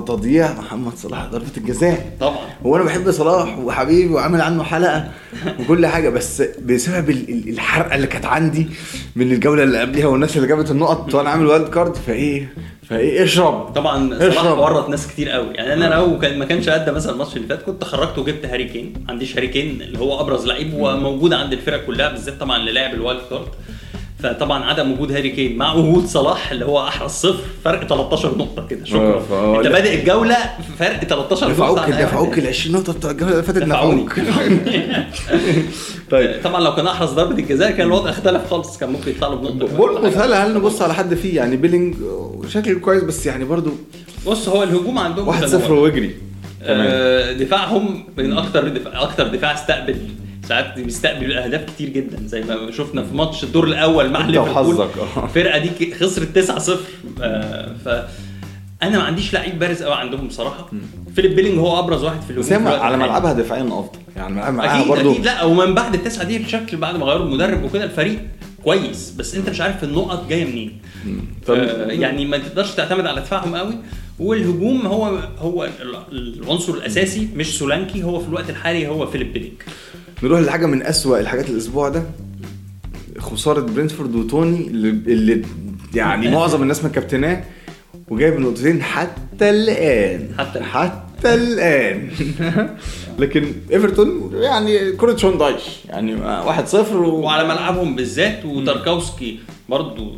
تضييع 0.08 0.54
محمد 0.60 0.94
صلاح 0.98 1.26
ضربة 1.32 1.46
الجزاء. 1.58 2.14
طبعا. 2.20 2.38
هو 2.66 2.76
أنا 2.76 2.84
بحب 2.84 3.12
صلاح 3.12 3.60
وحبيبي 3.60 4.14
وعامل 4.14 4.42
عنه 4.42 4.64
حلقة 4.64 5.12
وكل 5.60 5.88
حاجة 5.88 6.10
بس 6.10 6.42
بسبب 6.42 7.10
ال- 7.10 7.30
ال- 7.30 7.50
الحرقة 7.50 7.96
اللي 7.96 8.08
كانت 8.08 8.26
عندي 8.26 8.68
من 9.16 9.32
الجولة 9.32 9.64
اللي 9.64 9.80
قبلها 9.82 10.06
والناس 10.08 10.38
اللي 10.38 10.48
جابت 10.48 10.72
النقط 10.72 11.14
وأنا 11.16 11.30
عامل 11.30 11.46
wild 11.46 11.68
card 11.70 11.96
فإيه؟ 11.96 12.54
فايه 12.92 13.24
اشرب. 13.24 13.74
طبعا 13.76 14.20
صلاح. 14.20 14.46
ورط 14.60 14.90
ناس 14.90 15.08
كتير 15.08 15.30
قوي. 15.30 15.54
يعني 15.54 15.74
أنا 15.74 15.96
لو 15.96 16.20
كان 16.20 16.40
ما 16.40 16.46
كانش 16.46 16.70
ادى 16.70 16.92
مثلا 16.92 17.12
الماتش 17.12 17.36
اللي 17.38 17.48
فات 17.48 17.62
كنت 17.62 17.84
خرجت 17.84 18.18
وجبت 18.18 18.46
هاري 18.46 18.64
كين. 18.64 18.94
ما 19.06 19.12
عنديش 19.12 19.36
هاري 19.38 19.48
كين 19.48 19.82
اللي 19.82 20.00
هو 20.00 20.20
أبرز 20.20 20.46
لعيب 20.48 20.74
وموجود 20.74 21.34
عند 21.34 21.54
الفرق 21.54 21.86
كلها 21.86 22.10
بالذات 22.10 22.40
طبعا 22.40 22.58
اللي 22.58 22.72
لاعب 22.72 22.94
ال 22.94 22.99
wild 22.99 23.22
card. 23.30 23.48
فطبعا 24.24 24.64
عدم 24.66 24.92
وجود 24.92 25.12
هاري 25.12 25.30
كين 25.30 25.58
مع 25.58 25.74
وجود 25.74 26.06
صلاح 26.06 26.52
اللي 26.52 26.66
هو 26.66 26.88
أحرز 26.88 27.12
صفر 27.12 27.40
فرق 27.66 27.88
13 27.88 28.38
نقطة 28.38 28.68
كده 28.68 28.82
آه، 28.82 28.86
شكرا 28.86 29.20
فهو 29.20 29.60
أنت. 29.62 29.68
بادئ 29.68 30.00
الجولة 30.00 30.36
في 30.36 30.78
فرق 30.80 31.00
13 31.04 31.48
نقطة 31.50 31.54
دفعوك 31.54 31.80
دفعوك. 31.90 32.38
ال 32.38 32.48
20 32.48 32.76
نقطة 32.76 32.94
بتوع 32.94 33.12
الجولة 33.12 33.32
اللي 33.32 33.44
فاتت 33.44 33.58
دفعوني. 33.64 34.04
دفعوك 34.04 34.20
طيب 36.12 36.32
طبعا 36.44 36.62
لو 36.62 36.76
كان 36.76 36.88
أحرز 36.88 37.10
ضربة 37.10 37.40
الجزاء 37.40 37.72
كان 37.72 37.88
الوضع 37.88 38.10
اختلف 38.10 38.50
خالص 38.50 38.78
كان 38.78 38.90
ممكن 38.90 39.12
يطلع 39.12 39.28
له 39.28 39.36
بنقطة 39.36 39.78
بورنموث 39.78 40.18
هل 40.18 40.34
هل 40.34 40.54
نبص 40.54 40.82
على 40.82 40.94
حد 40.94 41.14
فيه 41.16 41.36
يعني 41.36 41.56
بيلينج 41.56 41.96
شكله 42.50 42.80
كويس 42.80 43.04
بس 43.04 43.26
يعني 43.26 43.46
برضو 43.46 43.72
بص 44.28 44.50
هو 44.50 44.64
الهجوم 44.64 44.98
عندهم 44.98 45.28
1 45.28 45.44
متنوع. 45.44 45.62
0 45.62 45.74
واجري 45.74 46.16
آه، 46.64 47.32
دفاعهم 47.32 48.04
من 48.18 48.38
أكتر 48.38 48.68
دفاع 48.68 49.02
أكتر 49.02 49.28
دفاع 49.28 49.54
استقبل 49.54 49.96
ساعات 50.50 50.80
بيستقبل 50.80 51.34
أهداف 51.34 51.64
كتير 51.66 51.90
جدا 51.90 52.28
زي 52.28 52.42
ما 52.42 52.72
شفنا 52.72 53.04
في 53.04 53.16
ماتش 53.16 53.44
الدور 53.44 53.64
الأول 53.68 54.10
مع 54.10 54.26
ليفربول. 54.26 54.88
الفرقة 55.24 55.58
دي 55.58 55.94
خسرت 55.94 56.40
9-0 56.40 56.72
آه، 57.22 57.74
ف 57.86 57.88
أنا 58.84 58.98
ما 58.98 59.04
عنديش 59.04 59.34
لعيب 59.34 59.60
بارز 59.60 59.84
قوي 59.84 59.94
عندهم 59.96 60.28
بصراحة. 60.28 60.70
فيليب 61.16 61.36
بيلينج 61.36 61.60
هو 61.60 61.80
أبرز 61.80 62.04
واحد 62.04 62.22
في 62.22 62.30
الهجوم 62.30 62.44
على. 62.68 62.98
ملعبها 62.98 63.34
دفاعيا 63.34 63.64
أفضل. 63.64 64.00
يعني 64.16 64.34
ملعبها 64.34 64.52
معاها 64.52 64.82
أكيد 64.82 65.26
لا 65.26 65.44
ومن 65.44 65.74
بعد 65.74 65.94
التسعة 65.94 66.24
دي 66.24 66.38
الشكل 66.38 66.78
بعد 66.78 66.96
ما 66.96 67.06
غيروا 67.06 67.26
المدرب 67.26 67.64
وكده 67.64 67.84
الفريق 67.84 68.20
كويس 68.64 69.12
بس 69.18 69.36
أنت 69.36 69.50
مش 69.50 69.62
عارف 69.62 69.84
النقط 69.84 70.28
جاية 70.30 70.46
منين. 70.46 70.80
آه 71.50 71.86
يعني 71.88 72.26
ما 72.26 72.38
تقدرش 72.38 72.72
تعتمد 72.72 73.06
على 73.06 73.22
دفاعهم 73.22 73.56
قوي 73.56 73.74
والهجوم 74.20 74.88
هو 74.88 75.20
هو 75.40 75.64
ال- 75.66 76.40
العنصر 76.40 76.74
الأساسي 76.74 77.28
مش 77.36 77.58
سولانكي 77.60 78.04
هو 78.04 78.20
في 78.20 78.28
الوقت 78.28 78.50
الحالي 78.50 78.88
هو 78.88 79.08
فيليب 79.08 79.34
بيلينج 79.34 79.54
نروح 80.24 80.40
لحاجة 80.40 80.66
من 80.66 80.84
أسوأ 80.84 81.20
الحاجات 81.20 81.50
الأسبوع 81.50 81.90
ده. 81.90 82.04
خسارة 83.20 83.60
برينتفورد 83.62 84.16
وتوني 84.16 84.68
اللي, 84.68 84.90
اللي 84.90 85.42
يعني 85.96 86.32
معظم 86.36 86.62
الناس 86.62 86.86
مكابتناه 86.86 87.44
وجايب 88.10 88.40
نقطتين 88.40 88.84
حتى 88.84 89.50
الآن. 89.50 90.30
حتى 90.40 90.60
الآن. 90.60 90.66
حتى 90.66 91.34
الآن. 91.34 92.10
لكن 93.20 93.54
إيفرتون 93.72 94.32
يعني 94.34 94.92
كرة 94.92 95.16
شون 95.16 95.38
دايش 95.38 95.64
يعني 95.90 96.16
1 96.16 96.68
0 96.68 96.98
و... 96.98 97.20
وعلى 97.20 97.48
ملعبهم 97.48 97.96
بالذات 97.96 98.46
وتاركوفسكي 98.46 99.40
برضه 99.72 100.12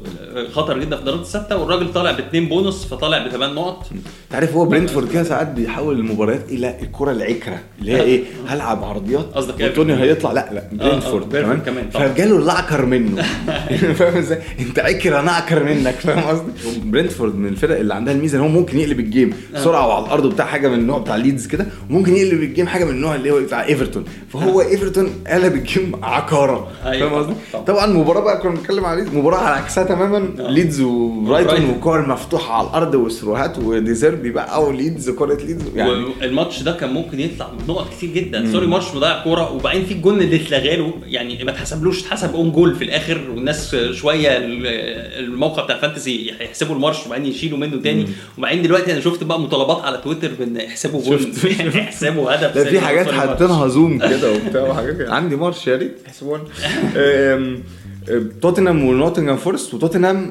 خطر 0.51 0.79
جدا 0.79 0.98
في 0.98 1.03
ضربات 1.03 1.22
الثابتة 1.22 1.57
والراجل 1.57 1.93
طالع 1.93 2.12
باثنين 2.12 2.50
بونص 2.50 2.86
فطالع 2.86 3.27
بثمان 3.27 3.55
نقط. 3.55 3.86
انت 3.91 4.36
عارف 4.36 4.53
هو 4.53 4.65
برينتفورد 4.65 5.12
كده 5.12 5.24
ساعات 5.24 5.48
بيحول 5.48 6.00
المباريات 6.00 6.50
إلى 6.50 6.75
الكرة 6.81 7.12
العكرة 7.12 7.60
اللي 7.79 7.91
هي 7.91 8.01
إيه؟ 8.01 8.24
هلعب 8.48 8.83
عرضيات 8.83 9.25
قصدك 9.36 9.62
إيه؟ 9.62 9.69
وتوني 9.72 9.93
هيطلع 9.93 10.31
لا 10.31 10.50
لا 10.53 10.62
آه، 10.62 10.88
برينتفورد 10.89 11.29
برينتفورد 11.29 11.62
كمان 11.65 11.89
كمان. 11.89 12.13
فجاله 12.13 12.38
اللي 12.38 12.51
اعكر 12.51 12.86
منه. 12.86 13.22
فاهم 14.00 14.17
إزاي؟ 14.17 14.39
أنت 14.60 14.79
عكر 14.79 15.19
أنا 15.19 15.31
أعكر 15.31 15.63
منك 15.63 15.93
فاهم 15.93 16.24
قصدي؟ 16.24 16.51
برينتفورد 16.86 17.36
من 17.36 17.48
الفرق 17.48 17.79
اللي 17.79 17.93
عندها 17.93 18.13
الميزة 18.13 18.38
إن 18.38 18.41
هو 18.43 18.48
ممكن 18.50 18.79
يقلب 18.79 19.00
ال 19.00 19.06
game 19.06 19.34
بسرعة 19.55 19.88
وعلى 19.88 20.05
الأرض 20.05 20.33
بتاع 20.33 20.45
حاجة 20.45 20.67
من 20.67 20.79
النوع 20.79 20.98
بتاع 20.98 21.15
ليدز 21.15 21.48
كده 21.48 21.65
وممكن 21.89 22.15
يقلب 22.15 22.43
ال 22.43 22.48
game 22.48 22.67
حاجة 22.67 22.83
من 22.86 22.91
النوع 22.91 23.15
اللي 23.15 23.31
هو 23.31 23.39
بتاع 23.39 23.65
إيفرتون. 23.65 24.05
فهو 24.33 24.62
إيفرتون 24.62 25.10
قلب 25.27 25.53
الجيم 25.53 25.91
عكاره 26.03 26.67
أيوه 26.86 27.10
فاهم 27.10 27.19
قصدي؟ 27.19 27.33
طبعا. 27.67 27.86
المباراه 27.86 28.22
بقى 28.22 28.38
كنا 28.38 28.51
بنتكلم 28.51 28.88
ليدز 28.88 29.13
مباراة 29.13 29.42
على 29.43 29.55
عكسها 29.55 29.83
تماما 29.83 30.29
ليدز 30.50 30.81
وبرايتون 30.81 31.53
برايتون. 31.55 31.69
وكور 31.77 32.07
مفتوحة 32.07 32.53
على 32.57 32.67
الأرض 32.67 32.95
وسروحات 32.96 33.58
وديزيربي 33.59 34.31
بقى 34.31 34.55
أو 34.55 34.71
ليدز 34.71 35.09
كرة 35.09 35.35
ليدز 35.43 35.63
يعني. 35.75 35.91
والماتش 36.21 36.62
ده 36.62 36.71
كان 36.71 36.93
ممكن 36.93 37.19
يطلع 37.19 37.50
بنقط 37.67 37.89
كتير 37.97 38.09
جدا. 38.09 38.51
سولي 38.51 38.67
مارش 38.67 38.95
مضيع 38.95 39.23
كورة 39.23 39.51
وبعدين 39.51 39.85
في 39.85 39.93
الجون 39.93 40.21
اللي 40.21 40.35
اتلغى 40.35 40.75
له 40.75 40.93
يعني 41.07 41.43
ما 41.43 41.51
اتحسبلوش 41.51 42.00
اتحسب 42.05 42.33
own 42.36 42.51
goal 42.51 42.75
في 42.75 42.83
الآخر 42.83 43.21
والناس 43.35 43.75
شوية 43.75 44.38
ال- 44.38 44.67
الموقع 45.23 45.63
بتاع 45.63 45.75
ال 45.75 45.83
fantasy 45.83 46.34
يحسبوا 46.41 46.75
المارش 46.75 47.05
وبعدين 47.07 47.25
يشيلوا 47.31 47.57
منه 47.57 47.81
تاني. 47.81 48.07
وبعدين 48.38 48.62
دلوقتي 48.62 48.91
أنا 48.93 49.00
شفت 49.01 49.23
بقى 49.23 49.39
مطالبات 49.39 49.81
على 49.85 49.97
تويتر 49.97 50.31
بإن 50.39 50.57
احسبوا 50.57 51.01
جول. 51.03 51.31
احسبوا 51.79 52.31
هدف 52.35 52.55
ده 52.55 52.63
في 52.63 52.79
حاجات. 52.79 53.12
حاطينها 53.12 53.67
zoom 53.67 54.00
كده 54.00 54.31
وبتاع 54.31 54.62
وحاجات 54.69 54.97
كده. 54.97 55.13
عندي 55.13 55.35
مارش 55.35 55.67
يا 55.67 55.77
ريت. 55.77 55.97
آه، 56.97 57.53
توتنهام 58.41 58.83
ونوتنجهام 58.84 59.38
فورست 59.38 59.74
وتوتنهام 59.74 60.29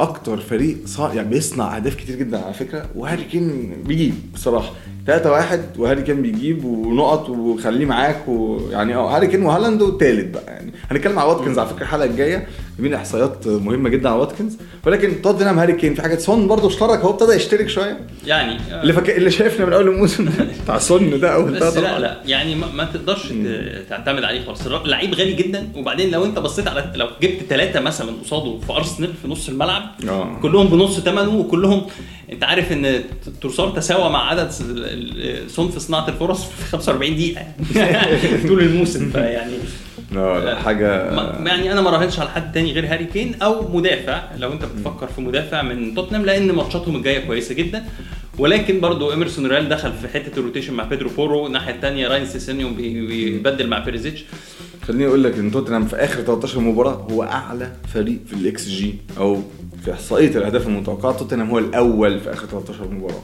أكتر 0.00 0.36
فريق 0.40 0.76
صا... 0.84 1.12
يعني 1.12 1.28
بيصنع 1.28 1.76
أهداف 1.76 1.94
كتير 1.94 2.16
جدا 2.16 2.38
على 2.38 2.54
فكرة 2.54 2.86
وهاري 2.94 3.24
كين 3.24 3.76
بيجيب 3.86 4.14
بصراحة. 4.34 4.72
3 5.06 5.30
1 5.30 5.60
وهاري 5.78 6.02
كين 6.02 6.22
بيجيب 6.22 6.64
ونقط 6.64 7.28
وخليه 7.28 7.86
معاك 7.86 8.28
ويعني 8.28 8.94
آه 8.94 9.16
هاري 9.16 9.26
كين 9.26 9.42
وهالاند 9.42 9.82
والتالت 9.82 10.34
بقى 10.34 10.44
يعني. 10.46 10.72
هنتكلم 10.90 11.18
على 11.18 11.28
واتكنز 11.28 11.58
على 11.58 11.68
فكرة 11.68 11.82
الحلقة 11.82 12.04
الجاية. 12.04 12.46
مين 12.78 12.94
إحصائيات 12.94 13.46
مهمة 13.48 13.88
جدا 13.88 14.08
على 14.08 14.18
واتكنز. 14.20 14.58
ولكن 14.86 15.22
توتنهام 15.22 15.58
هاري 15.58 15.72
كين 15.72 15.94
في 15.94 16.02
حاجة 16.02 16.16
سون 16.18 16.48
برضه 16.48 16.68
اشترك 16.68 16.98
هو 16.98 17.10
ابتدى 17.10 17.32
يشترك 17.32 17.68
شوية. 17.68 18.00
يعني 18.26 18.56
آه، 18.72 18.82
اللي 18.82 18.92
فاكر 18.92 19.16
اللي 19.16 19.30
شايفنا 19.30 19.66
من 19.66 19.72
أول 19.72 19.88
الموسم 19.88 20.28
بتاع 20.64 20.78
سون 20.78 21.20
ده 21.20 21.34
أول 21.34 21.52
بس 21.52 21.76
لا 21.76 21.98
لا 21.98 22.16
يعني 22.26 22.54
ما, 22.54 22.66
ما 22.74 22.84
تقدرش 22.84 23.32
تعتمد 23.90 24.24
عليه 24.24 24.44
خالص. 24.44 24.66
لعيب 24.66 25.14
غالي 25.14 25.32
جدا. 25.32 25.68
وبعدين 25.76 26.10
لو 26.10 26.24
أنت 26.24 26.38
بصيت 26.38 26.68
على 26.68 26.92
لو 26.94 27.08
جبت 27.22 27.42
ثلاثة 27.48 27.80
مثلا 27.80 28.12
قصاده 28.24 28.58
في 28.66 28.72
أرسنال 28.72 29.14
في 29.22 29.28
نص 29.28 29.48
الملعب 29.48 29.82
آه. 30.08 30.38
كلهم 30.42 30.66
بنص 30.66 31.00
ثمنه 31.00 31.36
وكلهم 31.36 31.82
انت 32.32 32.44
عارف 32.44 32.72
ان 32.72 33.00
تروسار 33.40 33.70
تساوى 33.70 34.10
مع 34.10 34.28
عدد 34.30 34.50
في 35.70 35.80
صناعة 35.80 36.08
الفرص 36.08 36.44
في 36.44 36.64
45 36.64 37.14
دقيقة. 37.16 37.42
طول 38.48 38.60
الموسم 38.60 39.10
فيعني 39.10 39.52
حاجة 40.54 41.10
يعني 41.46 41.72
أنا 41.72 41.80
ما 41.80 41.90
راهنش 41.90 42.18
على 42.18 42.30
حد 42.30 42.52
تاني 42.52 42.72
غير 42.72 42.86
هاري 42.86 43.04
كين 43.04 43.34
أو 43.42 43.76
مدافع 43.76 44.22
لو 44.38 44.52
أنت 44.52 44.64
بتفكر 44.64 45.06
في 45.06 45.20
مدافع 45.20 45.62
من 45.62 45.94
توتنهام 45.94 46.24
لأن 46.24 46.52
ماتشاتهم 46.52 46.96
الجاية 46.96 47.26
كويسة 47.26 47.54
جدا. 47.54 47.84
ولكن 48.38 48.80
برضو 48.80 49.10
إيمرسون 49.10 49.46
ريال 49.46 49.68
دخل 49.68 49.92
في 49.92 50.08
حتة 50.08 50.38
ال 50.38 50.42
rotation 50.42 50.74
مع 50.74 50.84
بيدرو 50.84 51.10
بورو 51.16 51.46
الناحية 51.46 51.74
الثانية 51.74 52.08
رايان 52.08 52.26
سيسينيون 52.26 52.68
بي- 52.74 53.06
بيبدل 53.06 53.66
مع 53.68 53.78
بيريسيتش. 53.78 54.24
خليني 54.88 55.06
أقول 55.06 55.24
لك 55.24 55.38
إن 55.38 55.50
توتنهام 55.50 55.86
في 55.86 55.96
آخر 55.96 56.22
13 56.22 56.60
مباراة 56.60 57.06
هو 57.10 57.22
أعلى 57.22 57.72
فريق 57.94 58.18
في 58.26 58.32
الاكس 58.32 58.68
جي 58.68 58.94
أو 59.18 59.42
في 59.84 59.92
إحصائية 59.92 60.28
الأهداف 60.36 60.66
المتوقعة. 60.66 61.12
توتنهام 61.18 61.50
هو 61.50 61.58
الأول 61.58 62.20
في 62.20 62.32
آخر 62.32 62.46
13 62.46 62.88
مباراة. 62.88 63.22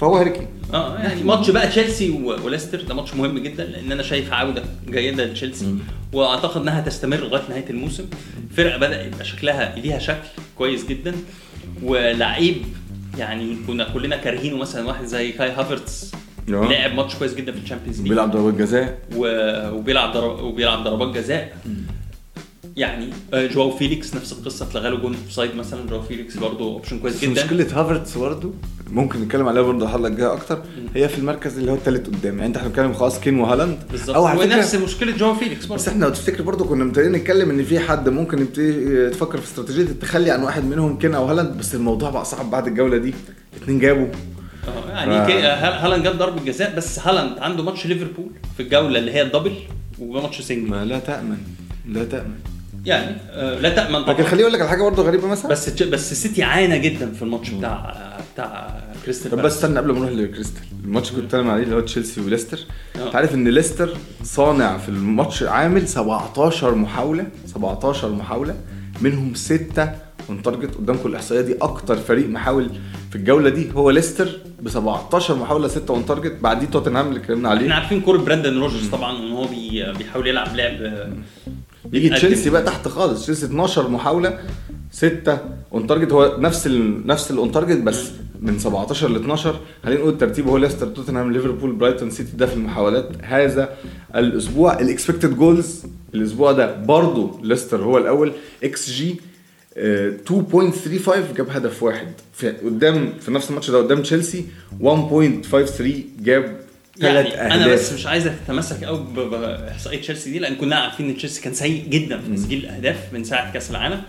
فهو 0.00 0.16
هاري 0.16 0.46
آه 0.74 0.98
يعني 0.98 1.22
ماتش 1.22 1.50
بقى 1.50 1.68
تشيلسي 1.68 2.10
وليستر 2.44 2.82
ده 2.82 2.94
ماتش 2.94 3.14
مهم 3.14 3.38
جدا 3.38 3.64
لأن 3.64 3.92
أنا 3.92 4.02
شايف 4.02 4.32
عودة 4.32 4.62
جيدة 4.90 5.24
لتشيلسي. 5.24 5.74
وأعتقد 6.12 6.60
إنها 6.60 6.80
تستمر 6.80 7.16
لغاية 7.16 7.42
نهاية 7.48 7.70
الموسم. 7.70 8.04
فرقة 8.56 8.78
بدا 8.78 9.06
يبقى 9.06 9.24
شكلها 9.24 9.76
ليها 9.76 9.98
شكل 9.98 10.28
كويس 10.58 10.86
جدا. 10.86 11.14
ولعيب 11.82 12.56
يعني 13.18 13.56
كنا 13.66 13.84
كلنا 13.94 14.16
كارهينه 14.16 14.56
مثلا 14.56 14.86
واحد 14.86 15.04
زي 15.04 15.32
كاي 15.32 15.50
هافرتس. 15.50 16.12
لعب 16.48 16.94
ماتش 16.94 17.14
كويس 17.14 17.34
جدا 17.34 17.52
في 17.52 17.58
الشامبيونز 17.58 18.00
ليج. 18.00 18.08
بيلعب 18.08 18.30
ضربات 18.30 18.54
جزاء. 18.54 18.98
و- 19.16 19.70
وبيلعب 19.74 20.12
ضرب 20.12 20.42
وبيلعب 20.44 20.84
ضربات 20.84 21.14
جزاء. 21.16 21.56
يعني 22.76 23.08
آه، 23.34 23.46
جواو 23.46 23.70
فيليكس 23.70 24.14
نفس 24.14 24.32
القصة 24.32 24.66
اتلغى 24.66 24.90
له 24.90 24.96
جون 24.96 25.14
offside 25.14 25.54
مثلا. 25.56 25.86
جواو 25.86 26.02
فيليكس 26.02 26.36
برضه 26.36 26.64
option 26.64 26.98
كويس 26.98 27.14
بس 27.16 27.20
جدا. 27.24 27.44
مشكلة 27.44 27.64
هافرتس 27.80 28.18
برضه 28.18 28.50
ممكن 28.90 29.20
نتكلم 29.20 29.48
عليها 29.48 29.62
برضه 29.62 29.84
الحلقة 29.86 30.06
الجاية 30.08 30.32
أكتر. 30.32 30.62
هي 30.94 31.08
في 31.08 31.18
المركز 31.18 31.58
اللي 31.58 31.70
هو 31.70 31.74
الثالث 31.74 32.06
قدام. 32.06 32.34
يعني 32.34 32.46
انت 32.46 32.56
إحنا 32.56 32.68
بنتكلم 32.68 32.92
خلاص 32.92 33.20
كين 33.20 33.40
وهالاند. 33.40 33.78
بالظبط. 33.90 34.16
ونفس 34.16 34.74
مشكلة 34.74 35.16
جواو 35.16 35.34
فيليكس 35.34 35.64
برضه. 35.66 35.74
بس 35.82 35.88
إحنا 35.88 36.04
لو 36.04 36.10
تفتكر 36.10 36.42
برضه 36.42 36.64
كنا 36.64 36.84
مبتدئين 36.84 37.12
نتكلم 37.12 37.50
إن 37.50 37.64
في 37.64 37.78
حد 37.78 38.08
ممكن 38.08 38.38
يبتدي 38.38 39.10
تفكر 39.10 39.38
في 39.38 39.44
استراتيجية 39.44 39.82
التخلي 39.82 40.30
عن 40.30 40.42
واحد 40.42 40.64
منهم 40.64 40.98
كين 40.98 41.14
أو 41.14 41.24
هالاند. 41.24 41.58
بس 41.58 41.74
الموضوع 41.74 42.10
بقى 42.10 42.24
صعب 42.24 42.50
بعد 42.50 42.66
الجولة 42.66 42.96
دي. 42.96 43.14
الاثنين 43.56 43.78
جابوا. 43.78 44.06
ف- 45.04 45.30
هال- 45.30 45.72
هالاند 45.84 46.02
جاب 46.04 46.18
ضربة 46.18 46.44
جزاء 46.44 46.76
بس 46.76 46.98
هالاند 46.98 47.38
عنده 47.38 47.62
ماتش 47.62 47.86
ليفربول 47.86 48.30
في 48.56 48.62
الجولة 48.62 48.98
اللي 48.98 49.12
هي 49.12 49.22
ال 49.22 49.26
double 49.26 49.52
وماتش 49.98 50.40
single. 50.40 50.70
ما 50.70 50.84
لا 50.84 50.98
تأمن 50.98 51.38
لا 51.88 52.04
تأمن. 52.04 52.34
يعني 52.84 53.16
آه، 53.30 53.58
لا 53.60 53.68
تأمن 53.74 53.98
لكن 53.98 54.12
طبعا 54.12 54.22
خليني 54.26 54.42
أقول 54.42 54.52
لك 54.52 54.60
على 54.60 54.70
حاجة 54.70 54.82
برضه 54.82 55.02
غريبة 55.02 55.28
مثلا. 55.28 55.50
بس 55.50 55.68
بس 55.82 56.12
السيتي 56.12 56.42
عانى 56.42 56.78
جدا 56.78 57.12
في 57.12 57.22
الماتش 57.22 57.50
بتاع 57.50 57.96
بتاع 58.34 58.80
كريستال 59.04 59.30
طب. 59.30 59.38
بس 59.42 59.52
استنى 59.54 59.78
قبل 59.78 59.92
ما 59.92 59.98
نروح 59.98 60.10
لكريستال. 60.10 60.62
الماتش 60.84 61.10
اللي 61.10 61.20
كنت 61.22 61.30
بتكلم 61.34 61.50
عليه 61.50 61.62
اللي 61.62 61.74
هو 61.74 61.80
تشيلسي 61.80 62.20
وليستر. 62.20 62.58
آه. 62.98 63.06
أنت 63.06 63.14
عارف 63.16 63.34
إن 63.34 63.48
ليستر 63.48 63.96
صانع 64.24 64.78
في 64.78 64.88
الماتش 64.88 65.42
عامل 65.42 65.88
17 65.88 66.74
محاولة 66.74 67.26
17 67.46 68.08
محاولة 68.08 68.54
منهم 69.00 69.34
6 69.34 69.92
on 70.28 70.42
target 70.42 70.74
قدامكم 70.74 71.08
الاحصائيه 71.08 71.40
دي 71.40 71.54
أكتر 71.62 71.96
فريق 71.96 72.28
محاول 72.28 72.70
في 73.10 73.16
الجولة 73.16 73.50
دي 73.50 73.72
هو 73.74 73.90
ليستر 73.90 74.28
ب 74.62 74.68
17 74.68 75.34
محاولة 75.36 75.68
6 75.68 75.94
on 75.94 76.06
target 76.06 76.32
بعديه 76.42 76.66
توتنهام 76.66 77.08
اللي 77.08 77.20
اتكلمنا 77.20 77.48
إحنا 77.48 77.60
عليه 77.60 77.72
عارفين 77.74 78.00
كوره 78.00 78.18
بريندن 78.18 78.58
رودجرز 78.60 78.88
طبعا 78.88 79.18
إن 79.18 79.32
هو 79.32 79.44
بي 79.44 79.92
بيحاول 79.98 80.26
يلعب 80.26 80.56
لعب 80.56 80.82
آه، 80.82 81.12
يجي. 81.92 82.08
تشيلسي 82.10 82.50
بقى 82.50 82.62
تحت 82.62 82.88
خالص. 82.88 83.22
تشيلسي 83.22 83.46
12 83.46 83.88
محاولة 83.88 84.38
6 84.92 85.38
on 85.74 85.86
target 85.86 86.12
هو 86.12 86.36
نفس 86.38 86.66
ال... 86.66 87.06
نفس 87.06 87.30
ال 87.30 87.37
on 87.37 87.52
target 87.52 87.76
بس 87.82 88.10
من 88.40 88.58
17 88.58 89.08
ل 89.10 89.16
12 89.16 89.56
خلينا 89.84 90.00
نقول 90.00 90.12
الترتيب 90.12 90.48
هو 90.48 90.56
ليستر 90.56 90.86
توتنهام 90.86 91.32
ليفربول 91.32 91.72
برايتون 91.72 92.10
سيتي 92.10 92.36
ده 92.36 92.46
في 92.46 92.54
المحاولات. 92.54 93.08
هذا 93.22 93.68
الأسبوع. 94.16 94.80
ال 94.80 94.86
expected 94.86 95.36
goals 95.36 95.82
الأسبوع 96.14 96.52
ده 96.52 96.76
برضه 96.76 97.40
ليستر 97.42 97.82
هو 97.84 97.98
الأول. 97.98 98.32
إكس 98.64 98.90
جي 98.90 99.20
2.35 99.76 101.36
جاب 101.36 101.50
هدف 101.50 101.82
واحد. 101.82 102.06
في 102.32 102.48
قدام 102.50 103.12
في 103.20 103.30
نفس 103.30 103.50
الماتش 103.50 103.70
ده 103.70 103.78
قدام 103.78 104.02
تشيلسي 104.02 104.44
1.53 104.80 104.84
جاب 106.20 106.60
ثلاث 107.00 107.26
يعني 107.26 107.28
اهداف 107.34 107.52
أنا 107.52 107.68
بس 107.68 107.92
مش 107.92 108.06
عايزك 108.06 108.32
تتمسك 108.44 108.84
قوي 108.84 109.06
بإحصائية 109.14 110.00
تشيلسي 110.00 110.30
دي 110.30 110.38
لأن 110.38 110.54
كنا 110.54 110.76
عارفين 110.76 111.08
إن 111.08 111.16
تشيلسي 111.16 111.42
كان 111.42 111.54
سيء 111.54 111.84
جدا 111.88 112.20
في 112.20 112.34
تسجيل 112.34 112.58
الأهداف 112.64 112.96
من 113.12 113.24
ساعة 113.24 113.52
كأس 113.52 113.70
العالم. 113.70 114.02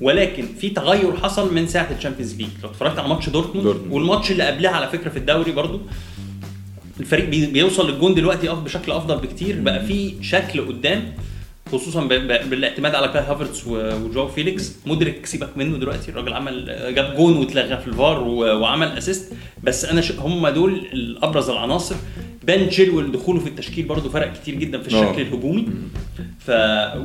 ولكن 0.00 0.44
في 0.60 0.70
تغير 0.70 1.16
حصل 1.16 1.54
من 1.54 1.66
ساعة 1.66 1.88
الشامبيونز 1.98 2.34
ليج. 2.36 2.48
لو 2.62 2.68
اتفرجت 2.70 2.98
على 2.98 3.08
ماتش 3.08 3.28
دورتموند. 3.28 3.66
والماتش 3.90 4.30
اللي 4.30 4.42
قبلها 4.46 4.70
على 4.70 4.88
فكرة 4.88 5.10
في 5.10 5.16
الدوري 5.18 5.52
برضو 5.52 5.80
الفريق 7.00 7.28
بي- 7.28 7.46
بيوصل 7.46 7.90
للجون 7.90 8.14
دلوقتي 8.14 8.48
بشكل 8.48 8.92
أفضل 8.92 9.18
بكتير. 9.18 9.60
بقى 9.60 9.86
في 9.86 10.14
شكل 10.22 10.66
قدام. 10.68 11.12
خصوصا 11.72 12.04
بالاعتماد 12.04 12.94
على 12.94 13.08
كاي 13.08 13.22
هافرتس 13.22 13.66
و- 13.66 13.94
وجواو 14.04 14.28
فيليكس 14.28 14.72
مودريك 14.86 15.26
سيبك 15.26 15.48
منه 15.56 15.76
دلوقتي 15.78 16.10
الراجل 16.10 16.32
عمل 16.32 16.66
جاب 16.94 17.16
جون 17.16 17.36
واتلغى 17.36 17.78
في 17.78 17.86
الفار 17.88 18.20
وعمل 18.28 18.88
assist 18.88 19.32
بس 19.62 19.84
أنا. 19.84 20.02
هم 20.18 20.48
دول 20.48 20.72
الأبرز 20.92 21.50
العناصر 21.50 21.94
بن 22.48 22.68
تشيلويل 22.68 23.12
دخوله 23.12 23.40
في 23.40 23.46
التشكيل 23.48 23.84
برضو 23.84 24.08
فرق 24.10 24.32
كتير 24.32 24.54
جدا 24.54 24.80
في 24.80 24.86
الشكل 24.86 25.04
آه. 25.20 25.22
الهجومي. 25.22 25.68
ف 26.38 26.50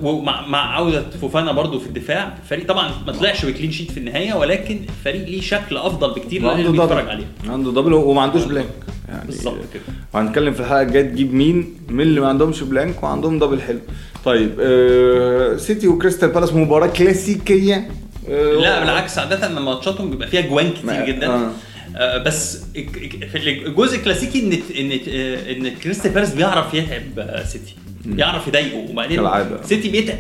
ومع 0.03 0.47
مع 0.47 0.75
عودة 0.75 1.05
فوفانا 1.21 1.51
برضو 1.51 1.79
في 1.79 1.87
الدفاع 1.87 2.37
الفريق 2.43 2.67
طبعا 2.67 2.91
ما 3.07 3.11
طلعش 3.11 3.45
ب 3.45 3.50
clean 3.50 3.71
sheet 3.71 3.91
في 3.91 3.97
النهاية 3.97 4.33
ولكن 4.33 4.79
الفريق 4.89 5.25
ليه 5.27 5.41
شكل 5.41 5.77
أفضل 5.77 6.13
بكتير 6.13 6.41
للي 6.41 6.51
عنده 6.51 6.71
بيتفرج 6.71 7.09
عليه. 7.09 7.25
عنده 7.49 7.71
double 7.71 7.93
وما 7.93 8.21
عندوش 8.21 8.43
blank 8.43 8.67
يعني 9.09 9.25
بالظبط 9.25 9.57
كده. 9.73 9.83
وهنتكلم 10.13 10.53
في 10.53 10.59
الحلقة 10.59 10.81
الجاية 10.81 11.03
تجيب 11.03 11.33
مين؟ 11.33 11.73
من 11.89 12.01
اللي 12.01 12.21
ما 12.21 12.27
عندهمش 12.27 12.63
blank 12.63 13.03
وعندهم 13.03 13.39
double 13.39 13.61
حلو. 13.61 13.79
طيب 14.25 14.51
آه 14.59 15.57
سيتي 15.57 15.87
وكريستال 15.87 16.29
بالاس 16.29 16.53
مباراة 16.53 16.87
كلاسيكية. 16.87 17.89
آه 18.29 18.53
لا 18.53 18.79
بالعكس 18.79 19.17
عادة 19.17 19.49
لما 19.49 19.61
ماتشاتهم 19.61 20.09
بيبقى 20.09 20.27
فيها 20.27 20.41
جوان 20.41 20.69
كتير 20.71 21.05
جدا. 21.05 21.27
آه. 21.27 21.51
آه 21.95 22.17
بس 22.17 22.63
في 23.31 23.35
الجزء 23.65 23.97
الكلاسيكي 23.97 24.39
إن 24.39 24.51
إن 24.79 24.99
آه، 25.09 25.51
إن 25.51 25.69
كريستال 25.75 26.11
بالاس 26.11 26.33
بيعرف 26.33 26.73
يتعب 26.73 27.19
آه، 27.19 27.43
سيتي. 27.45 27.75
بيعرف 28.05 28.47
يضايقه. 28.47 28.77
وبعدين. 28.91 29.17
سيتي 29.63 29.89
بيتعب 29.89 30.17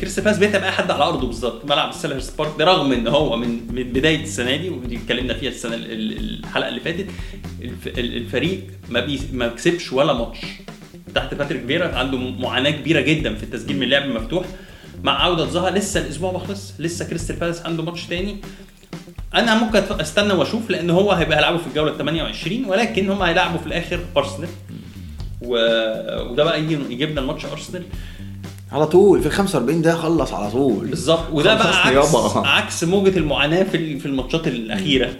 كريستال 0.00 0.24
بالاس 0.24 0.38
بيتعب 0.38 0.62
أي 0.62 0.70
حد 0.70 0.90
على 0.90 1.04
أرضه 1.04 1.26
بالظبط. 1.26 1.64
ملعب 1.64 1.90
السيلهرست 1.90 2.30
بارك 2.30 2.50
ده 2.58 2.64
رغم 2.64 2.92
إن 2.92 3.06
هو 3.08 3.36
من 3.36 3.48
من 3.74 3.82
بداية 3.82 4.22
السنة 4.22 4.56
دي 4.56 4.68
ودي 4.68 4.96
اتكلمنا 4.96 5.34
فيها 5.34 5.50
السنة 5.50 5.74
ال- 5.74 5.92
ال- 5.92 6.38
الحلقة 6.44 6.68
اللي 6.68 6.80
فاتت 6.80 7.06
الف- 7.62 7.98
ال- 7.98 8.16
الفريق 8.16 8.60
ما 8.88 9.00
بي 9.00 9.20
ما 9.32 9.48
كسبش 9.48 9.92
ولا 9.92 10.12
ماتش. 10.12 10.38
تحت 11.14 11.34
باتريك 11.34 11.66
فيرا 11.66 11.96
عنده 11.98 12.18
معاناة 12.18 12.70
كبيرة 12.70 13.00
جدا 13.00 13.34
في 13.34 13.42
التسجيل 13.42 13.76
من 13.76 13.82
اللعب 13.82 14.02
المفتوح 14.04 14.46
مع 15.02 15.22
عودة 15.24 15.44
ظهر 15.44 15.74
لسه 15.74 16.00
الأسبوع 16.00 16.32
ما 16.32 16.38
خلص 16.38 16.72
لسه 16.78 17.04
كريستال 17.08 17.36
بالاس 17.36 17.62
عنده 17.66 17.82
ماتش 17.82 18.06
تاني. 18.06 18.36
أنا 19.34 19.54
ممكن 19.64 19.82
أستنى 20.00 20.32
وأشوف 20.32 20.70
لأن 20.70 20.90
هو 20.90 21.12
هيبقى 21.12 21.38
هيلعبوا 21.38 21.58
في 21.58 21.66
الجولة 21.66 21.96
28 21.96 22.64
ولكن 22.64 23.10
هم 23.10 23.22
هيلعبوا 23.22 23.58
في 23.58 23.66
الآخر 23.66 24.00
أرسنال. 24.16 24.48
و... 25.42 25.54
وده 26.30 26.44
بقى 26.44 26.60
يجي 26.62 26.78
يجيبنا 26.90 27.20
الماتش 27.20 27.44
أرسنال. 27.44 27.82
على 28.72 28.86
طول 28.86 29.22
في 29.22 29.30
45 29.30 29.82
ده 29.82 29.94
خلص 29.96 30.32
على 30.32 30.50
طول. 30.50 30.86
بالظبط. 30.86 31.24
وده 31.32 31.54
بقى 31.54 31.86
عكس 31.86 31.94
يابا. 32.14 32.46
عكس 32.56 32.84
موجة 32.84 33.18
المعاناة 33.18 33.62
في 33.62 33.76
ال- 33.76 34.00
في 34.00 34.06
الماتشات 34.06 34.46
الأخيرة. 34.48 35.10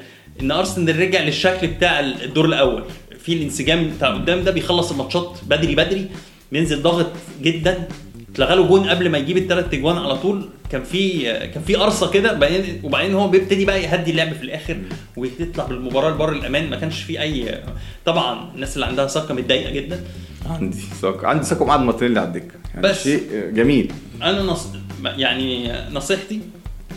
إن 0.41 0.51
أرسنال 0.51 0.99
رجع 0.99 1.21
للشكل 1.23 1.67
بتاع 1.67 2.01
الدور 2.01 2.45
الأول. 2.45 2.85
في 3.25 3.33
الانسجام 3.33 3.91
بتاع 3.97 4.15
قدام 4.15 4.45
ده 4.45 4.51
بيخلص 4.51 4.91
الماتشات 4.91 5.39
بدري 5.49 5.75
بدري 5.75 6.09
بينزل 6.53 6.83
ضاغط 6.83 7.07
جدا 7.43 7.89
اتلغى 8.33 8.55
له 8.55 8.67
جون 8.67 8.89
قبل 8.89 9.09
ما 9.11 9.19
يجيب 9.19 9.37
الثلاث 9.37 9.75
اجوان 9.75 9.97
على 9.97 10.17
طول. 10.19 10.49
كان 10.73 10.83
في 10.83 11.23
كان 11.23 11.63
في 11.63 11.75
قرصة 11.75 12.11
كده 12.11 12.33
بعدين 12.33 12.81
وبعدين 12.85 13.15
هو 13.15 13.29
بيبتدي 13.29 13.65
بقى 13.65 13.83
يهدي 13.83 14.11
اللعب 14.11 14.33
في 14.33 14.43
الآخر 14.43 14.79
ويطلع 15.17 15.65
بالمباراة 15.65 16.11
لبر 16.11 16.33
الأمان. 16.33 16.71
ما 16.71 16.77
كانش 16.77 17.03
في 17.03 17.21
أي 17.21 17.63
طبعا 18.05 18.51
الناس 18.55 18.75
اللي 18.75 18.87
عندها 18.87 19.07
ثقة 19.07 19.35
متضايقة 19.35 19.71
جدا. 19.71 20.05
عندي 20.47 20.79
ساكو 21.03 21.27
عندي 21.27 21.45
ساكو 21.47 21.65
قاعد 21.65 21.81
مارتينيلي 21.81 22.21
على 22.21 22.29
الدكة. 22.29 22.55
يعني 22.75 22.89
بس. 22.89 23.05
شيء 23.05 23.51
جميل. 23.55 23.93
أنا 24.23 24.43
نص... 24.43 24.67
يعني 25.05 25.73
نصيحتي 25.93 26.41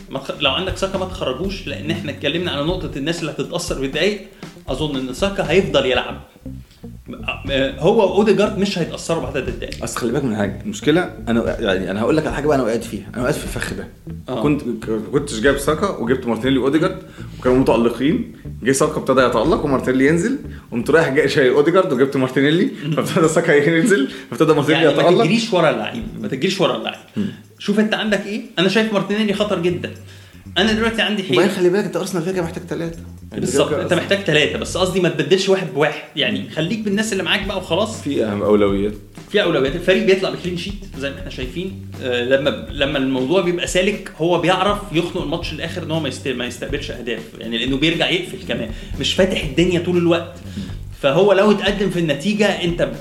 ما 0.10 0.20
تخ... 0.20 0.32
لو 0.40 0.52
عندك 0.52 0.78
ساكا 0.78 0.98
ما 0.98 1.06
تخرجوش 1.06 1.68
لأن 1.68 1.92
إحنا 1.92 2.12
اتكلمنا 2.12 2.52
على 2.52 2.64
نقطة 2.64 2.98
الناس 2.98 3.20
اللي 3.20 3.32
هتتأثر 3.32 3.82
بالدقايق. 3.82 4.22
أظن 4.68 4.96
إن 4.96 5.14
ساكا 5.14 5.52
هيفضل 5.52 5.86
يلعب. 5.86 6.22
هو 7.80 7.98
واوديجارد 8.00 8.58
مش 8.58 8.80
هيتأثروا 8.80 9.24
بعدد 9.24 9.48
الدقايق 9.48 9.84
اصل 9.84 10.00
خلي 10.00 10.12
بالك 10.12 10.24
من 10.24 10.36
حاجة. 10.36 10.60
المشكلة 10.64 11.14
أنا 11.28 11.62
يعني 11.62 11.92
أنا 11.92 12.02
هقول 12.02 12.18
لك 12.18 12.26
على 12.26 12.36
حاجة 12.36 12.48
بقى 12.48 12.56
أنا 12.56 12.64
وقعت 12.64 12.84
فيها. 12.84 13.06
أنا 13.14 13.22
وقعت 13.22 13.36
في 13.36 13.44
الفخ 13.44 13.74
ده. 13.74 13.88
آه. 14.30 14.44
كنت 14.44 14.62
كنتش 15.12 15.40
جايب 15.40 15.58
ساكا 15.58 15.90
وجبت 15.90 16.28
مارتينيلي 16.28 16.58
وأوديجارد 16.60 16.98
وكانوا 17.40 17.58
متألقين. 17.58 18.36
جه 18.64 18.72
ساكا 18.72 18.98
ابتدى 18.98 19.22
يتألق 19.22 19.66
ومارتينيلي 19.66 20.08
ينزل. 20.08 20.38
قمت 20.72 20.90
رايح 20.90 21.10
جاي 21.10 21.30
شايل 21.30 21.54
أوديجارد 21.54 21.94
وجبت 21.94 22.18
مارتينيلي 22.18 22.72
فابتدى 22.96 23.28
ساكا 23.28 23.52
ينزل 23.52 24.10
فابتدى 24.30 24.54
مارتينيلي 24.54 24.86
يعني 24.86 24.98
ما 24.98 25.04
يتألق. 25.04 25.24
تجريش 25.24 25.54
ورا 25.54 25.70
اللعيب 25.70 26.04
ما 26.22 26.28
تجريش 26.28 26.62
ورا 26.62 26.76
اللعيب. 26.78 27.00
شوف 27.60 27.80
أنت 27.80 27.94
عندك 27.94 28.26
إيه؟ 28.26 28.42
أنا 28.60 28.70
شايف 28.70 28.94
مارتينيلي 28.94 29.34
خطر 29.34 29.60
جدا. 29.60 29.92
أنا 30.58 30.74
دلوقتي 30.74 31.02
عندي 31.02 31.24
وبعدين 31.24 31.40
حيل 31.42 31.52
خلي 31.52 31.70
بالك 31.70 31.84
أنت 31.84 31.96
ارسنال 31.96 32.24
فيها 32.24 32.42
محتاج 32.44 32.64
ثلاثة 32.64 33.00
بالظبط 33.32 33.74
أنت 33.74 33.94
محتاج 33.94 34.20
ثلاثة 34.20 34.58
بس 34.58 34.78
قصدي 34.78 35.00
ما 35.00 35.10
تبدلش 35.10 35.50
واحد 35.50 35.68
بواحد. 35.74 36.02
يعني 36.16 36.50
خليك 36.50 36.80
بالناس 36.80 37.12
اللي 37.14 37.24
معاك 37.24 37.48
بقى 37.48 37.58
وخلاص. 37.58 38.02
في 38.02 38.26
أهم 38.26 38.42
أولويات. 38.42 38.94
في 39.32 39.44
أولويات. 39.44 39.76
الفريق 39.76 40.04
بيطلع 40.06 40.30
ب 40.30 40.35
clean 40.35 40.58
sheet 40.58 40.74
زي 40.98 41.10
ما 41.10 41.20
إحنا 41.20 41.30
شايفين. 41.30 41.86
آه، 42.04 42.24
لما 42.24 42.68
لما 42.72 42.98
الموضوع 42.98 43.42
بيبقى 43.42 43.68
سالك 43.68 44.12
هو 44.18 44.42
بيعرف 44.42 44.80
يخنق 44.92 45.22
الماتش 45.22 45.54
الآخر 45.54 45.84
إن 45.84 45.92
هو 45.92 46.00
ما 46.00 46.08
يست- 46.10 46.28
ما 46.28 46.46
يستقبلش 46.46 46.92
أهداف. 46.92 47.22
يعني 47.40 47.58
لأنه 47.58 47.78
بيرجع 47.78 48.10
يقفل 48.10 48.38
كمان. 48.48 48.70
مش 49.00 49.14
فاتح 49.14 49.44
الدنيا 49.44 49.80
طول 49.80 49.98
الوقت. 49.98 50.36
فهو 51.04 51.34
لو 51.34 51.52
اتقدم 51.52 51.90
في 51.90 52.00
النتيجة 52.00 52.46
انت 52.46 52.92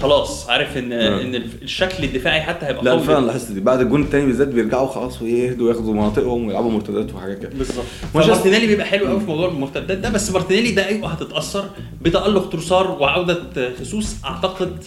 خلاص 0.00 0.48
عارف 0.48 0.76
ان 0.76 0.92
ان 0.92 1.34
الشكل 1.62 2.04
الدفاعي 2.04 2.42
حتى 2.42 2.66
هيبقى 2.66 2.84
لا 2.84 2.98
فعلا. 2.98 3.26
لاحظت 3.26 3.52
دي. 3.52 3.60
بعد 3.60 3.80
الجون 3.80 4.02
الثاني 4.02 4.26
بالذات 4.26 4.48
بيرجعوا 4.48 4.88
خلاص 4.88 5.22
ويهدوا 5.22 5.66
وياخدوا 5.66 5.92
مناطقهم 5.94 6.46
ويلعبوا 6.46 6.70
مرتدات 6.70 7.14
وحاجات 7.14 7.38
كده. 7.38 7.50
بالظبط. 7.58 7.84
مارتينيلي 8.14 8.66
بيبقى 8.66 8.86
حلو 8.86 9.06
قوي 9.06 9.20
في 9.20 9.26
موضوع 9.26 9.48
المرتدات 9.48 9.98
ده 9.98 10.10
بس 10.10 10.30
مارتينيلي 10.30 10.70
ده 10.70 10.86
أيوه 10.86 11.08
هتتأثر 11.08 11.70
بتألق 12.02 12.48
تروسار 12.50 12.90
وعودة 12.90 13.42
خصوص 13.80 14.24
أعتقد 14.24 14.84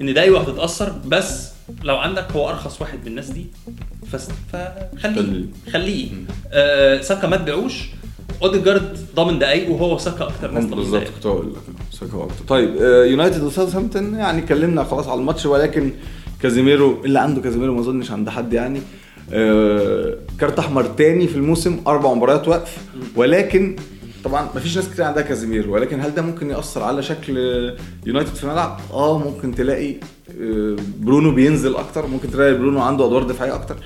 إن 0.00 0.14
ده 0.14 0.22
أيوه 0.22 0.40
هتتأثر 0.40 0.92
بس 1.06 1.48
لو 1.84 1.96
عندك 1.96 2.32
هو 2.32 2.48
أرخص 2.48 2.80
واحد 2.80 2.98
من 3.02 3.06
الناس 3.06 3.30
دي 3.30 3.46
فخليه 4.12 4.90
خليه. 5.02 5.44
خليه. 5.72 6.08
آه 6.52 7.00
ساكا 7.00 7.28
ما 7.28 7.36
تبيعوش 7.36 7.84
اوديجارد 8.42 8.98
ضامن 9.14 9.38
دقايق 9.38 9.70
وهو 9.70 9.98
ساكا 9.98 10.24
أكتر 10.24 10.50
ناس 10.50 10.64
بالظبط 10.64 11.02
كنت 11.16 11.26
هقول 11.26 11.46
لك. 11.52 11.76
ساكا 11.92 12.22
أكتر. 12.22 12.44
طيب 12.48 12.76
آه، 12.76 13.04
يونايتد 13.04 13.42
وساوثهامبتون 13.42 14.14
يعني 14.14 14.38
اتكلمنا 14.42 14.84
خلاص 14.84 15.08
على 15.08 15.20
الماتش 15.20 15.46
ولكن 15.46 15.90
كازيميرو 16.42 17.04
اللي 17.04 17.18
عنده 17.20 17.40
كازيميرو 17.40 17.74
ما 17.74 17.80
أظنش 17.80 18.10
عند 18.10 18.28
حد 18.28 18.52
يعني 18.52 18.80
آه، 19.32 20.14
كارت 20.40 20.58
أحمر 20.58 20.84
تاني 20.84 21.26
في 21.26 21.36
الموسم 21.36 21.80
أربع 21.86 22.14
مباريات 22.14 22.48
وقف. 22.48 22.76
ولكن 23.16 23.76
طبعا 24.24 24.48
مفيش 24.56 24.76
ناس 24.76 24.88
كتير 24.88 25.04
عندها 25.04 25.22
كازيميرو 25.22 25.74
ولكن 25.74 26.00
هل 26.00 26.14
ده 26.14 26.22
ممكن 26.22 26.50
يأثر 26.50 26.82
على 26.82 27.02
شكل 27.02 27.38
آه، 27.38 27.76
يونايتد 28.06 28.34
في 28.34 28.44
الملعب؟ 28.44 28.80
آه 28.92 29.18
ممكن 29.18 29.54
تلاقي 29.54 29.94
آه، 30.42 30.76
برونو 31.00 31.30
بينزل 31.34 31.76
أكتر 31.76 32.06
ممكن 32.06 32.30
تلاقي 32.30 32.54
برونو 32.54 32.80
عنده 32.80 33.06
أدوار 33.06 33.22
دفاعية 33.22 33.54
أكتر. 33.54 33.76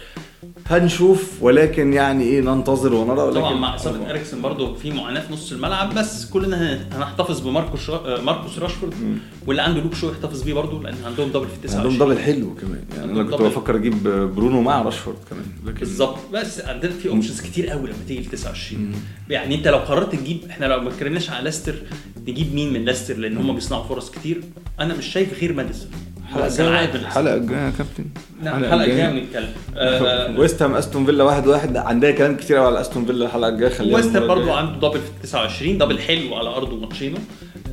هنشوف 0.66 1.42
ولكن 1.42 1.92
يعني 1.92 2.24
إيه 2.24 2.40
ننتظر 2.40 2.94
ونرى 2.94 3.20
ولكن 3.22 3.40
طبعا 3.40 3.54
مع 3.54 3.74
إصابة 3.74 4.10
اريكسن 4.10 4.42
برضه 4.42 4.74
في 4.74 4.90
معاناه 4.90 5.20
في 5.20 5.32
نص 5.32 5.52
الملعب 5.52 5.94
بس 5.94 6.24
كلنا 6.30 6.72
هن- 6.74 6.92
هنحتفظ 6.92 7.40
بماركوس 7.40 7.90
را- 7.90 8.20
ماركوس 8.20 8.58
راشفورد 8.58 8.94
واللي 9.46 9.62
عنده 9.62 9.80
لوك 9.80 9.94
شو 9.94 10.10
يحتفظ 10.10 10.42
بيه 10.42 10.54
برضه 10.54 10.82
لأن 10.82 10.94
عندهم 11.06 11.28
double 11.28 11.46
في 11.48 11.56
29 11.68 11.92
عندهم 11.92 12.08
double 12.08 12.18
حلو 12.22 12.54
كمان. 12.54 12.84
يعني 12.96 13.12
أنا 13.12 13.22
كنت 13.22 13.34
double. 13.34 13.44
بفكر 13.48 13.76
أجيب 13.76 14.02
برونو 14.08 14.62
مع 14.62 14.82
راشفورد 14.82 15.16
كمان 15.30 15.44
لكن 15.66 15.78
بالظبط. 15.78 16.18
بس 16.32 16.60
عندنا 16.60 16.92
في 16.92 17.08
options 17.08 17.40
كتير 17.40 17.66
قوي 17.68 17.82
لما 17.82 17.98
تيجي 18.08 18.20
ل 18.20 18.26
29 18.26 18.92
يعني 19.30 19.54
أنت 19.54 19.68
لو 19.68 19.78
قررت 19.78 20.14
تجيب 20.14 20.38
إحنا 20.50 20.66
لو 20.66 20.80
ما 20.80 20.88
اتكلمناش 20.88 21.30
على 21.30 21.44
ليستر 21.44 21.74
نجيب 22.28 22.54
مين 22.54 22.72
من 22.72 22.84
ليستر؟ 22.84 23.16
لأن 23.16 23.36
هم 23.36 23.54
بيصنعوا 23.54 23.84
فرص 23.84 24.10
كتير. 24.10 24.40
أنا 24.80 24.94
مش 24.94 25.06
شايف 25.06 25.40
غير 25.40 25.52
ماديسون. 25.52 25.90
عارف 26.36 26.60
الجايه 27.34 27.60
يا 27.60 27.72
كابتن. 27.78 28.04
نعم 28.42 28.64
الحلقة 28.64 28.84
الجايه 28.84 29.08
بنتكلم 29.10 30.38
ويست 30.38 30.62
هام 30.62 30.74
أستون 30.74 31.06
فيلا 31.06 31.24
واحد 31.24 31.46
واحد. 31.46 31.76
عندها 31.76 32.10
كلام 32.10 32.36
كتير 32.36 32.56
قوي 32.56 32.66
على 32.66 32.80
أستون 32.80 33.04
فيلا 33.04 33.26
الحلقة 33.26 33.48
الجاية. 33.48 33.70
خليها 33.70 33.96
ويست 33.96 34.16
هام 34.16 34.26
برضه. 34.26 34.52
عنده 34.54 34.88
double 34.88 35.00
في 35.00 35.10
29 35.22 35.78
double 35.78 35.98
حلو 35.98 36.34
على 36.34 36.48
ارضه 36.48 36.76
ماتشينه 36.76 37.18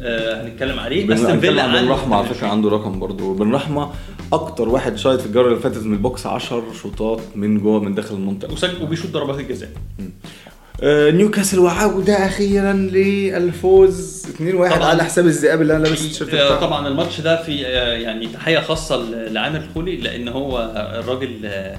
آه، 0.01 0.43
هنتكلم 0.47 0.79
عليه. 0.79 1.13
استون 1.13 1.39
فيلا 1.39 1.63
عن 1.63 1.69
بن 1.71 1.75
عنده 1.77 1.93
رحمه 1.93 2.15
على 2.15 2.27
فكرة 2.27 2.47
عنده 2.47 2.69
رقم 2.69 2.99
برضه 2.99 3.35
بن 3.35 3.51
رحمة 3.55 3.89
أكتر 4.33 4.69
واحد 4.69 4.95
شايط 4.97 5.19
في 5.19 5.25
الجولة 5.25 5.47
اللي 5.47 5.59
فاتت 5.59 5.83
من 5.83 5.93
ال 5.93 6.01
box 6.01 6.25
10 6.25 6.63
شوطات 6.81 7.19
من 7.35 7.59
جوه 7.59 7.79
من 7.79 7.95
داخل 7.95 8.15
المنطقة. 8.15 8.53
وبيشوط 8.81 9.11
ضربات 9.11 9.39
الجزاء. 9.39 9.69
نيوكاسل 10.83 11.59
وعوده 11.59 12.13
أخيرا 12.25 12.73
للفوز. 12.73 14.25
2-1 14.39 14.39
طبعاً. 14.51 14.85
على 14.85 15.03
حساب 15.03 15.25
الذئاب 15.25 15.61
اللي 15.61 15.75
أنا 15.75 15.83
لابس 15.83 16.01
التيشيرت 16.01 16.33
آه، 16.33 16.59
طبعا 16.59 16.87
الماتش 16.87 17.21
ده 17.21 17.43
في 17.43 17.65
آه، 17.67 17.93
يعني 17.93 18.27
تحية 18.27 18.59
خاصة 18.59 18.95
ل- 18.97 19.33
لعامر 19.33 19.57
الخولي 19.69 19.95
لأن 19.95 20.27
هو 20.27 20.71
الراجل 20.99 21.39
آه، 21.45 21.77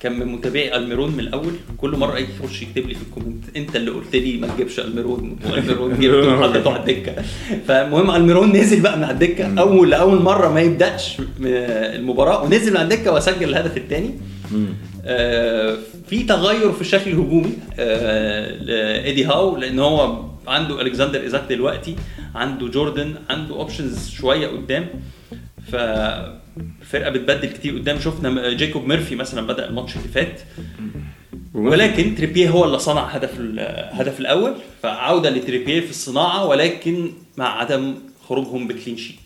كان 0.00 0.18
من 0.18 0.26
متابعي 0.26 0.76
ألميرون 0.76 1.10
من 1.12 1.20
الأول. 1.20 1.52
كل 1.78 1.90
مرة 1.90 2.18
يجي 2.18 2.28
يخش 2.44 2.62
يكتب 2.62 2.88
لي 2.88 2.94
في 2.94 3.00
ال 3.02 3.07
comment 3.07 3.44
أنت 3.56 3.76
اللي 3.76 3.90
قلت 3.90 4.16
لي 4.16 4.36
ما 4.38 4.46
تجيبش 4.48 4.80
ألميرون 4.80 5.38
والميرون 5.50 5.94
جبته 6.00 6.38
وحطيته 6.40 6.70
على 6.72 6.80
الدكة. 6.80 7.14
فالمهم 7.68 8.10
ألميرون 8.10 8.52
نزل 8.56 8.80
بقى 8.80 8.96
من 8.98 9.04
على 9.04 9.12
الدكة. 9.12 9.54
أول 9.60 9.90
لأول 9.90 10.22
مرة 10.22 10.48
ما 10.48 10.60
يبدأش 10.60 11.16
المباراة 11.40 12.42
ونزل 12.42 12.70
من 12.70 12.76
على 12.76 12.84
الدكة 12.94 13.12
وسجل 13.12 13.48
الهدف 13.48 13.76
الثاني 13.76 14.10
آه، 14.54 14.56
في 16.08 16.22
تغير 16.28 16.72
في 16.72 16.80
الشكل 16.80 17.10
الهجومي 17.10 17.52
آه، 17.78 18.50
لإيدي 18.50 19.24
هاو 19.24 19.56
لأن 19.56 19.78
هو 19.78 20.24
عنده 20.46 20.82
ألكسندر 20.82 21.20
إيزاك 21.20 21.42
دلوقتي 21.48 21.96
عنده 22.34 22.68
جوردن 22.68 23.14
عنده 23.30 23.54
options 23.54 24.10
شوية 24.10 24.48
قدام. 24.48 24.86
فالفرقه 25.72 27.10
بتبدل 27.10 27.48
كتير 27.48 27.78
قدام. 27.78 28.00
شفنا 28.00 28.52
جيكوب 28.52 28.86
ميرفي 28.86 29.14
مثلا 29.14 29.46
بدأ 29.46 29.68
الماتش 29.68 29.96
اللي 29.96 30.08
فات. 30.08 30.40
ولكن 31.54 32.14
تريبيه 32.14 32.50
هو 32.50 32.64
اللي 32.64 32.78
صنع 32.78 33.02
هدف 33.02 33.40
الهدف 33.40 34.20
الأول. 34.20 34.54
فعودة 34.82 35.30
لتريبيه 35.30 35.80
في 35.80 35.90
الصناعة 35.90 36.46
ولكن 36.46 37.10
مع 37.36 37.58
عدم 37.60 37.94
خروجهم 38.28 38.68
ب 38.68 38.73
clean 38.73 38.96
sheet 38.96 39.21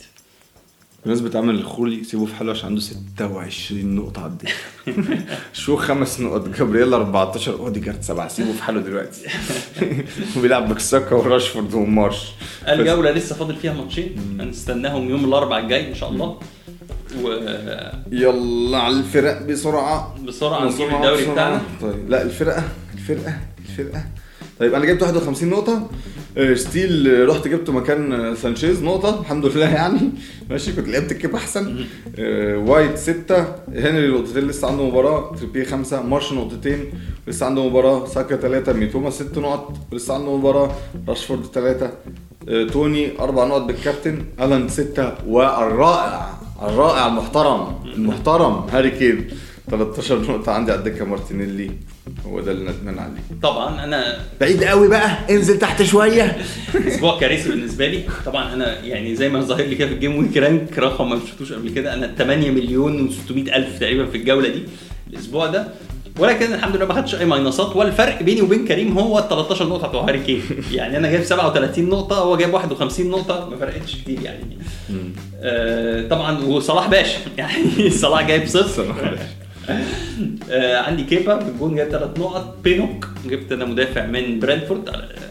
الناس 1.06 1.20
بتعمل 1.20 1.54
الخولي 1.54 2.04
سيبه 2.04 2.26
في 2.26 2.34
حاله 2.34 2.50
عشان 2.52 2.68
عنده 2.68 2.80
26 2.80 3.96
نقطة 3.96 4.22
على 4.22 4.32
الدكة 4.32 4.54
شو 5.52 5.76
خمس 5.76 6.20
نقط؟ 6.20 6.48
جابرييل 6.48 6.94
14 6.94 7.58
أوديجارد 7.58 8.02
سبعة 8.02 8.28
سيبه 8.28 8.52
في 8.52 8.62
حاله 8.62 8.80
دلوقتي. 8.80 9.20
وبيلعب 10.36 10.68
بساكا 10.68 11.14
وراشفورد 11.16 11.74
ومارش. 11.74 12.32
الجوله 12.68 13.10
لسه 13.10 13.34
فاضل 13.34 13.56
فيها 13.56 13.72
ماتشين. 13.72 14.36
هنستناهم 14.40 15.10
يوم 15.10 15.24
الأربعاء 15.24 15.62
الجاي 15.64 15.88
إن 15.88 15.94
شاء 15.94 16.10
الله. 16.10 16.38
يلا 18.12 18.78
على 18.78 18.94
الفرق 18.96 19.42
بسرعة. 19.42 20.14
وبسرعه 20.22 20.64
نجيب 20.64 20.76
بسرعة، 20.76 20.96
الدوري 20.96 21.22
بسرعة. 21.22 21.32
بتاعنا. 21.32 21.60
طيب 21.82 22.10
لا 22.10 22.22
الفرقة 22.22 22.64
الفرقة 22.94 23.38
الفرقة. 23.68 24.04
طيب 24.60 24.74
أنا 24.74 24.84
جبت 24.84 25.02
51 25.02 25.48
نقطة. 25.48 25.90
آه، 26.38 26.54
ستيل 26.54 27.08
آه، 27.08 27.24
رحت 27.24 27.48
جبته 27.48 27.72
مكان 27.72 28.12
آه، 28.12 28.34
سانشيز. 28.34 28.82
نقطة 28.82 29.20
الحمد 29.20 29.46
لله 29.46 29.68
يعني. 29.74 30.00
ماشي 30.50 30.72
كنت 30.72 30.88
لعبت 30.88 31.12
ال 31.12 31.17
keep 31.17 31.34
أحسن. 31.34 31.84
وايت 32.68 32.96
ستة 32.98 33.44
هنري 33.68 34.08
نقطتين 34.08 34.48
لسه 34.48 34.68
عنده 34.68 34.84
مباراة. 34.84 35.34
تريبيه 35.36 35.64
خمسة 35.64 36.02
مارش 36.02 36.32
نقطتين 36.32 36.84
لسه 37.28 37.46
عنده 37.46 37.68
مباراة. 37.68 38.06
ساكا 38.06 38.36
ثلاثة 38.36 38.72
ميتوما 38.72 39.10
ست 39.10 39.38
نقط 39.38 39.72
ولسه 39.92 40.14
عنده 40.14 40.36
مباراة. 40.36 40.70
راشفورد 41.08 41.44
ثلاثة 41.54 41.90
آه، 42.48 42.64
توني 42.64 43.20
أربع 43.20 43.44
نقط 43.44 43.62
بالكابتن. 43.62 44.24
ألان 44.40 44.68
ستة 44.68 45.12
والرائع 45.26 46.30
الرائع 46.62 47.06
المحترم 47.06 47.66
المحترم 47.94 48.52
هاري 48.72 48.90
كين. 48.90 49.28
13 49.70 50.22
نقطة 50.22 50.52
عندي 50.52 50.72
على 50.72 50.78
الدكة 50.78 51.04
مارتينيلي 51.04 51.70
هو 52.26 52.40
ده 52.40 52.52
اللي 52.52 52.70
ندمان 52.70 52.98
عليه. 52.98 53.40
طبعا 53.42 53.84
أنا 53.84 54.18
بعيد 54.40 54.64
قوي 54.64 54.88
بقى 54.88 55.18
انزل 55.30 55.58
تحت 55.58 55.82
شوية. 55.82 56.36
أسبوع 56.88 57.20
كارثي 57.20 57.48
بالنسبة 57.48 57.86
لي. 57.86 58.02
طبعا 58.26 58.54
أنا 58.54 58.80
يعني 58.84 59.14
زي 59.16 59.28
ما 59.28 59.40
ظاهر 59.40 59.62
لي 59.62 59.74
كده 59.74 59.88
في 59.88 59.94
ال 59.94 59.99
game 59.99 60.18
week 60.18 60.36
rank 60.36 60.78
رقم 60.78 61.10
ما 61.10 61.20
شفتوش 61.26 61.52
قبل 61.52 61.70
كده. 61.70 61.94
أنا 61.94 62.14
8 62.18 62.50
مليون 62.50 63.08
و600 63.10 63.30
ألف 63.54 63.78
تقريبا 63.78 64.06
في 64.06 64.16
الجولة 64.16 64.48
دي 64.48 64.62
الأسبوع 65.12 65.46
ده. 65.46 65.68
ولكن 66.18 66.54
الحمد 66.54 66.76
لله 66.76 66.86
ما 66.86 66.94
خدتش 66.94 67.14
أي 67.14 67.24
ماينصات 67.24 67.76
والفرق 67.76 68.22
بيني 68.22 68.42
وبين 68.42 68.64
كريم 68.66 68.98
هو 68.98 69.18
ال 69.18 69.28
13 69.28 69.68
نقطة 69.68 69.88
بتوع 69.88 70.08
هاري 70.08 70.18
كين. 70.20 70.42
يعني 70.72 70.96
أنا 70.96 71.10
جايب 71.10 71.22
37 71.22 71.88
نقطة 71.88 72.18
هو 72.18 72.36
جايب 72.36 72.54
51 72.54 73.10
نقطة. 73.10 73.48
ما 73.50 73.56
فرقتش 73.56 73.94
كتير 73.96 74.18
يعني. 74.22 74.58
آه 75.40 76.08
طبعا 76.08 76.38
وصلاح 76.44 76.88
باشا. 76.88 77.18
يعني 77.38 77.90
صلاح 77.90 78.26
جايب 78.26 78.46
صفر. 78.46 78.84
صلاح 78.84 79.00
باشا. 79.00 79.35
آه 80.50 80.76
عندي 80.76 81.02
كيبا 81.04 81.38
في 81.38 81.48
الجون 81.48 81.74
جايب 81.74 81.88
ثلاث 81.90 82.18
نقط. 82.18 82.56
بينوك 82.64 83.08
جبت 83.26 83.52
أنا 83.52 83.64
مدافع 83.64 84.06
من 84.06 84.40
برنتفورد 84.40 84.88
آه، 84.88 85.26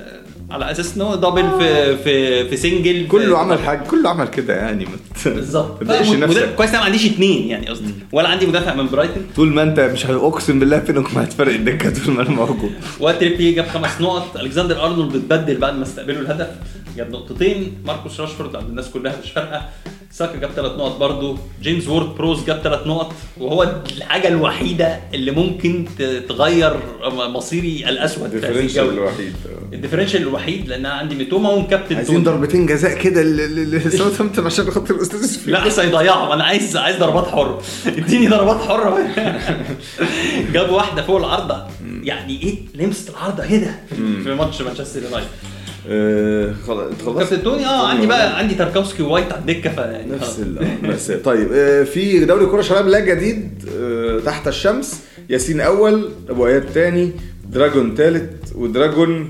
على 0.52 0.71
أساس 0.71 0.95
إن 0.95 1.02
هو 1.02 1.15
double 1.15 1.49
في 1.60 1.98
في 1.98 2.50
في 2.50 2.58
single 2.58 3.08
كله 3.08 3.38
عمل 3.38 3.60
حاجة 3.60 3.80
كله 3.84 4.10
عمل 4.10 4.28
كده 4.28 4.56
يعني. 4.56 4.88
بالظبط. 5.26 5.84
كويس 6.58 6.69
أنا 6.69 6.80
ما 6.80 6.86
عنديش 6.86 7.06
اثنين 7.06 7.48
يعني 7.48 7.67
قصدي. 7.67 7.93
ولا 8.12 8.30
عندي 8.30 8.45
مدافع 8.45 8.74
من 8.76 8.88
برايتون 8.88 9.24
طول 9.36 9.48
ما 9.48 9.63
أنت 9.63 9.80
مش 9.80 10.06
أقسم 10.06 10.60
بالله 10.60 10.80
فينك 10.80 11.13
ما 11.15 11.24
هتفرق 11.24 11.54
الدكة 11.54 12.06
طول 12.06 12.13
ما 12.13 12.21
أنا 12.21 12.30
موجود. 12.30 12.71
وتريبي 13.00 13.52
جاب 13.52 13.67
خمس 13.67 14.02
نقط. 14.02 14.38
ألكسندر 14.38 14.86
أرنولد 14.86 15.13
بتبدل 15.17 15.58
بعد 15.58 15.76
ما 15.76 15.84
استقبلوا 15.84 16.21
الهدف. 16.21 16.48
جاب 16.98 17.12
نقطتين. 17.12 17.74
ماركوس 17.86 18.19
راشفورد 18.19 18.56
عند 18.56 18.69
الناس 18.69 18.89
كلها 18.89 19.15
مش 19.24 19.32
فارقة. 19.32 19.62
ساكا 20.17 20.38
جاب 20.39 20.51
ثلاث 20.51 20.71
نقط 20.71 20.97
برضه 20.99 21.38
جيمس 21.62 21.88
وورد 21.88 22.15
بروز 22.15 22.45
جاب 22.45 22.62
ثلاث 22.63 22.88
نقط. 22.88 23.13
وهو 23.38 23.63
الحاجة 23.97 24.28
الوحيدة 24.28 24.99
اللي 25.13 25.32
ممكن 25.32 25.86
تغير 26.30 26.80
مصيري 27.12 27.89
الاسود 27.89 28.30
في 28.30 28.38
هذه 28.38 28.45
ال 28.49 28.52
differential. 28.52 28.89
الوحيد. 28.89 29.34
ال 29.73 29.77
differential 29.77 30.21
الوحيد 30.21 30.67
لأن 30.67 30.86
أنا 30.86 30.93
عندي 30.93 31.15
ميتوما 31.15 31.49
وكابتن 31.49 31.95
عايزين 31.95 32.23
ضربتين 32.23 32.65
جزاء 32.65 33.01
كده 33.01 33.23
لساوثهامبتون 33.23 34.45
عشان 34.45 34.71
خاطر 34.71 34.95
الأستاذ 34.95 35.49
لا 35.51 35.67
لسه 35.67 35.84
هيضيعهم. 35.84 36.32
أنا 36.32 36.43
عايز 36.43 36.78
عايز 36.78 36.97
ضربات 36.97 37.28
حره 37.28 37.62
اديني 37.88 38.28
ضربات 38.28 38.62
حره 38.62 38.99
جاب 40.54 40.69
واحدة 40.69 41.01
فوق 41.01 41.17
العارضة. 41.17 41.63
يعني 42.04 42.41
إيه؟ 42.43 42.84
لمست 42.84 43.10
العارضة 43.10 43.47
كده 43.47 43.75
في 44.23 44.36
ماتش 44.36 44.62
مانشستر 44.62 45.04
يونايتد. 45.04 45.28
خلاص 46.67 46.93
كابتن 47.06 47.43
توني 47.43 47.65
آه 47.65 47.88
عندي 47.88 48.08
بقى 48.08 48.38
عندي 48.38 48.56
تاركوفسكي 48.56 49.04
ووايت 49.04 49.32
على 49.32 49.41
الدكة 49.41 49.69
ف 49.69 49.80
نفس 50.13 50.39
ال 50.39 50.58
آه، 50.60 50.88
بس 50.93 51.12
طيب 51.12 51.50
آه، 51.54 51.84
في 51.84 52.26
دوري 52.26 52.45
كرة 52.45 52.62
شباب 52.62 52.88
لا 52.88 53.00
جديد 53.00 53.63
آه، 53.80 54.19
تحت 54.19 54.48
الشمس. 54.48 55.00
ياسين 55.30 55.62
أول 55.62 56.10
أبو 56.30 56.48
أياد 56.48 56.65
تاني 56.74 57.12
دراجون 57.50 57.95
تالت 57.95 58.32
ودراجون 58.56 59.30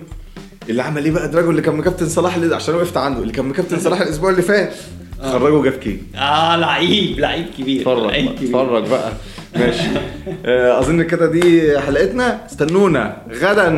اللي 0.70 0.84
عمل 0.84 1.06
إيه 1.06 1.12
بقى؟ 1.12 1.28
دراجون 1.32 1.52
اللي 1.52 1.62
كان 1.62 1.76
مكابتن 1.76 2.10
صلاح 2.10 2.36
اللي 2.36 2.56
عشان 2.56 2.76
وقفت 2.76 2.98
عنده 2.98 3.22
اللي 3.22 3.34
كان 3.34 3.46
مكابتن 3.46 3.80
صلاح 3.80 4.02
الأسبوع 4.02 4.30
اللي 4.30 4.42
فات. 4.42 4.74
خرجه 5.22 5.64
جاب 5.64 5.74
كيك. 5.74 6.00
آه 6.16 6.56
لعيب 6.56 7.20
لعيب 7.20 7.46
كبير 7.58 7.80
اتفرج 7.82 8.04
لعيب 8.06 8.26
بقى 8.26 8.36
كبير. 8.36 8.48
اتفرج 8.50 8.88
بقى. 8.90 9.12
ماشي. 9.56 9.88
آه، 10.46 10.80
أظن 10.80 11.02
كده 11.04 11.32
دي 11.32 11.80
حلقتنا. 11.80 12.46
استنونا. 12.46 13.18
غدا 13.32 13.70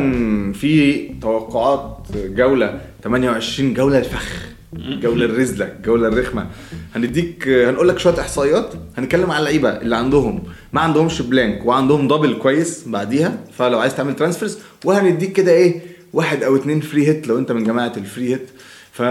في 0.53 1.03
توقعات 1.21 2.07
جولة. 2.15 2.79
28 3.03 3.73
جولة 3.73 3.97
الفخ. 3.99 4.47
الجوله 4.75 5.25
الرزلة. 5.25 5.65
الجوله 5.77 6.07
الرخمة. 6.07 6.47
هنديك 6.95 7.47
هنقول 7.47 7.87
لك 7.87 7.99
شوية 7.99 8.19
إحصائيات. 8.19 8.73
هنتكلم 8.97 9.31
على 9.31 9.39
اللعيبة 9.39 9.69
اللي 9.69 9.95
عندهم. 9.95 10.43
ما 10.73 10.81
عندهمش 10.81 11.21
blank 11.21 11.65
وعندهم 11.65 12.07
double 12.07 12.33
كويس 12.33 12.83
بعديها. 12.87 13.37
فلو 13.57 13.79
عايز 13.79 13.95
تعمل 13.95 14.15
transfers 14.15 14.57
وهنديك 14.85 15.31
كده 15.33 15.51
إيه 15.51 15.81
واحد 16.13 16.43
أو 16.43 16.55
اتنين 16.55 16.79
free 16.79 17.07
hit 17.07 17.27
لو 17.27 17.37
أنت 17.39 17.51
من 17.51 17.63
جماعة 17.63 17.93
ال 17.97 18.03
free 18.03 18.29
hit 18.33 18.49
ف. 18.97 19.01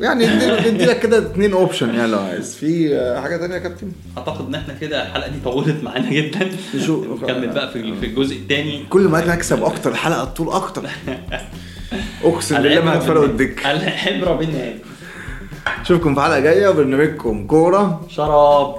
يعني 0.00 0.26
ندي- 0.70 0.84
لك 0.84 1.00
كده 1.00 1.18
اتنين 1.18 1.52
اوبشن 1.52 1.94
يعني 1.94 2.10
لو 2.12 2.18
عايز. 2.18 2.54
في 2.56 2.96
آه، 2.96 3.20
حاجة 3.20 3.36
تانية 3.36 3.54
يا 3.54 3.60
كابتن؟ 3.60 3.92
أعتقد 4.18 4.46
إن 4.48 4.54
إحنا 4.54 4.74
كده 4.74 5.02
الحلقة 5.06 5.28
دي 5.28 5.36
طولت 5.44 5.84
معانا 5.84 6.10
جدا. 6.10 6.48
نشوف. 6.74 7.22
نكمل 7.22 7.48
بقى 7.48 7.72
في 7.72 7.94
في 8.00 8.06
الجزء 8.06 8.36
الثاني 8.36 8.84
كل 8.90 9.00
ما 9.02 9.18
أكسب 9.34 9.62
أكتر 9.64 9.90
الحلقة 9.90 10.24
تطول 10.24 10.48
أكتر. 10.48 10.82
أقسم 12.24 12.62
بالله 12.62 12.80
ما 12.84 12.94
هتفرقوا 12.98 13.24
الدك 13.26 13.66
الحبره 13.66 14.32
بالنهايه 14.34 14.74
اشوفكم 15.82 16.14
في 16.14 16.20
حلقة 16.20 16.40
جاية 16.40 16.68
وبرنامجكم 16.68 17.46
كورة. 17.46 18.06
شراب. 18.08 18.74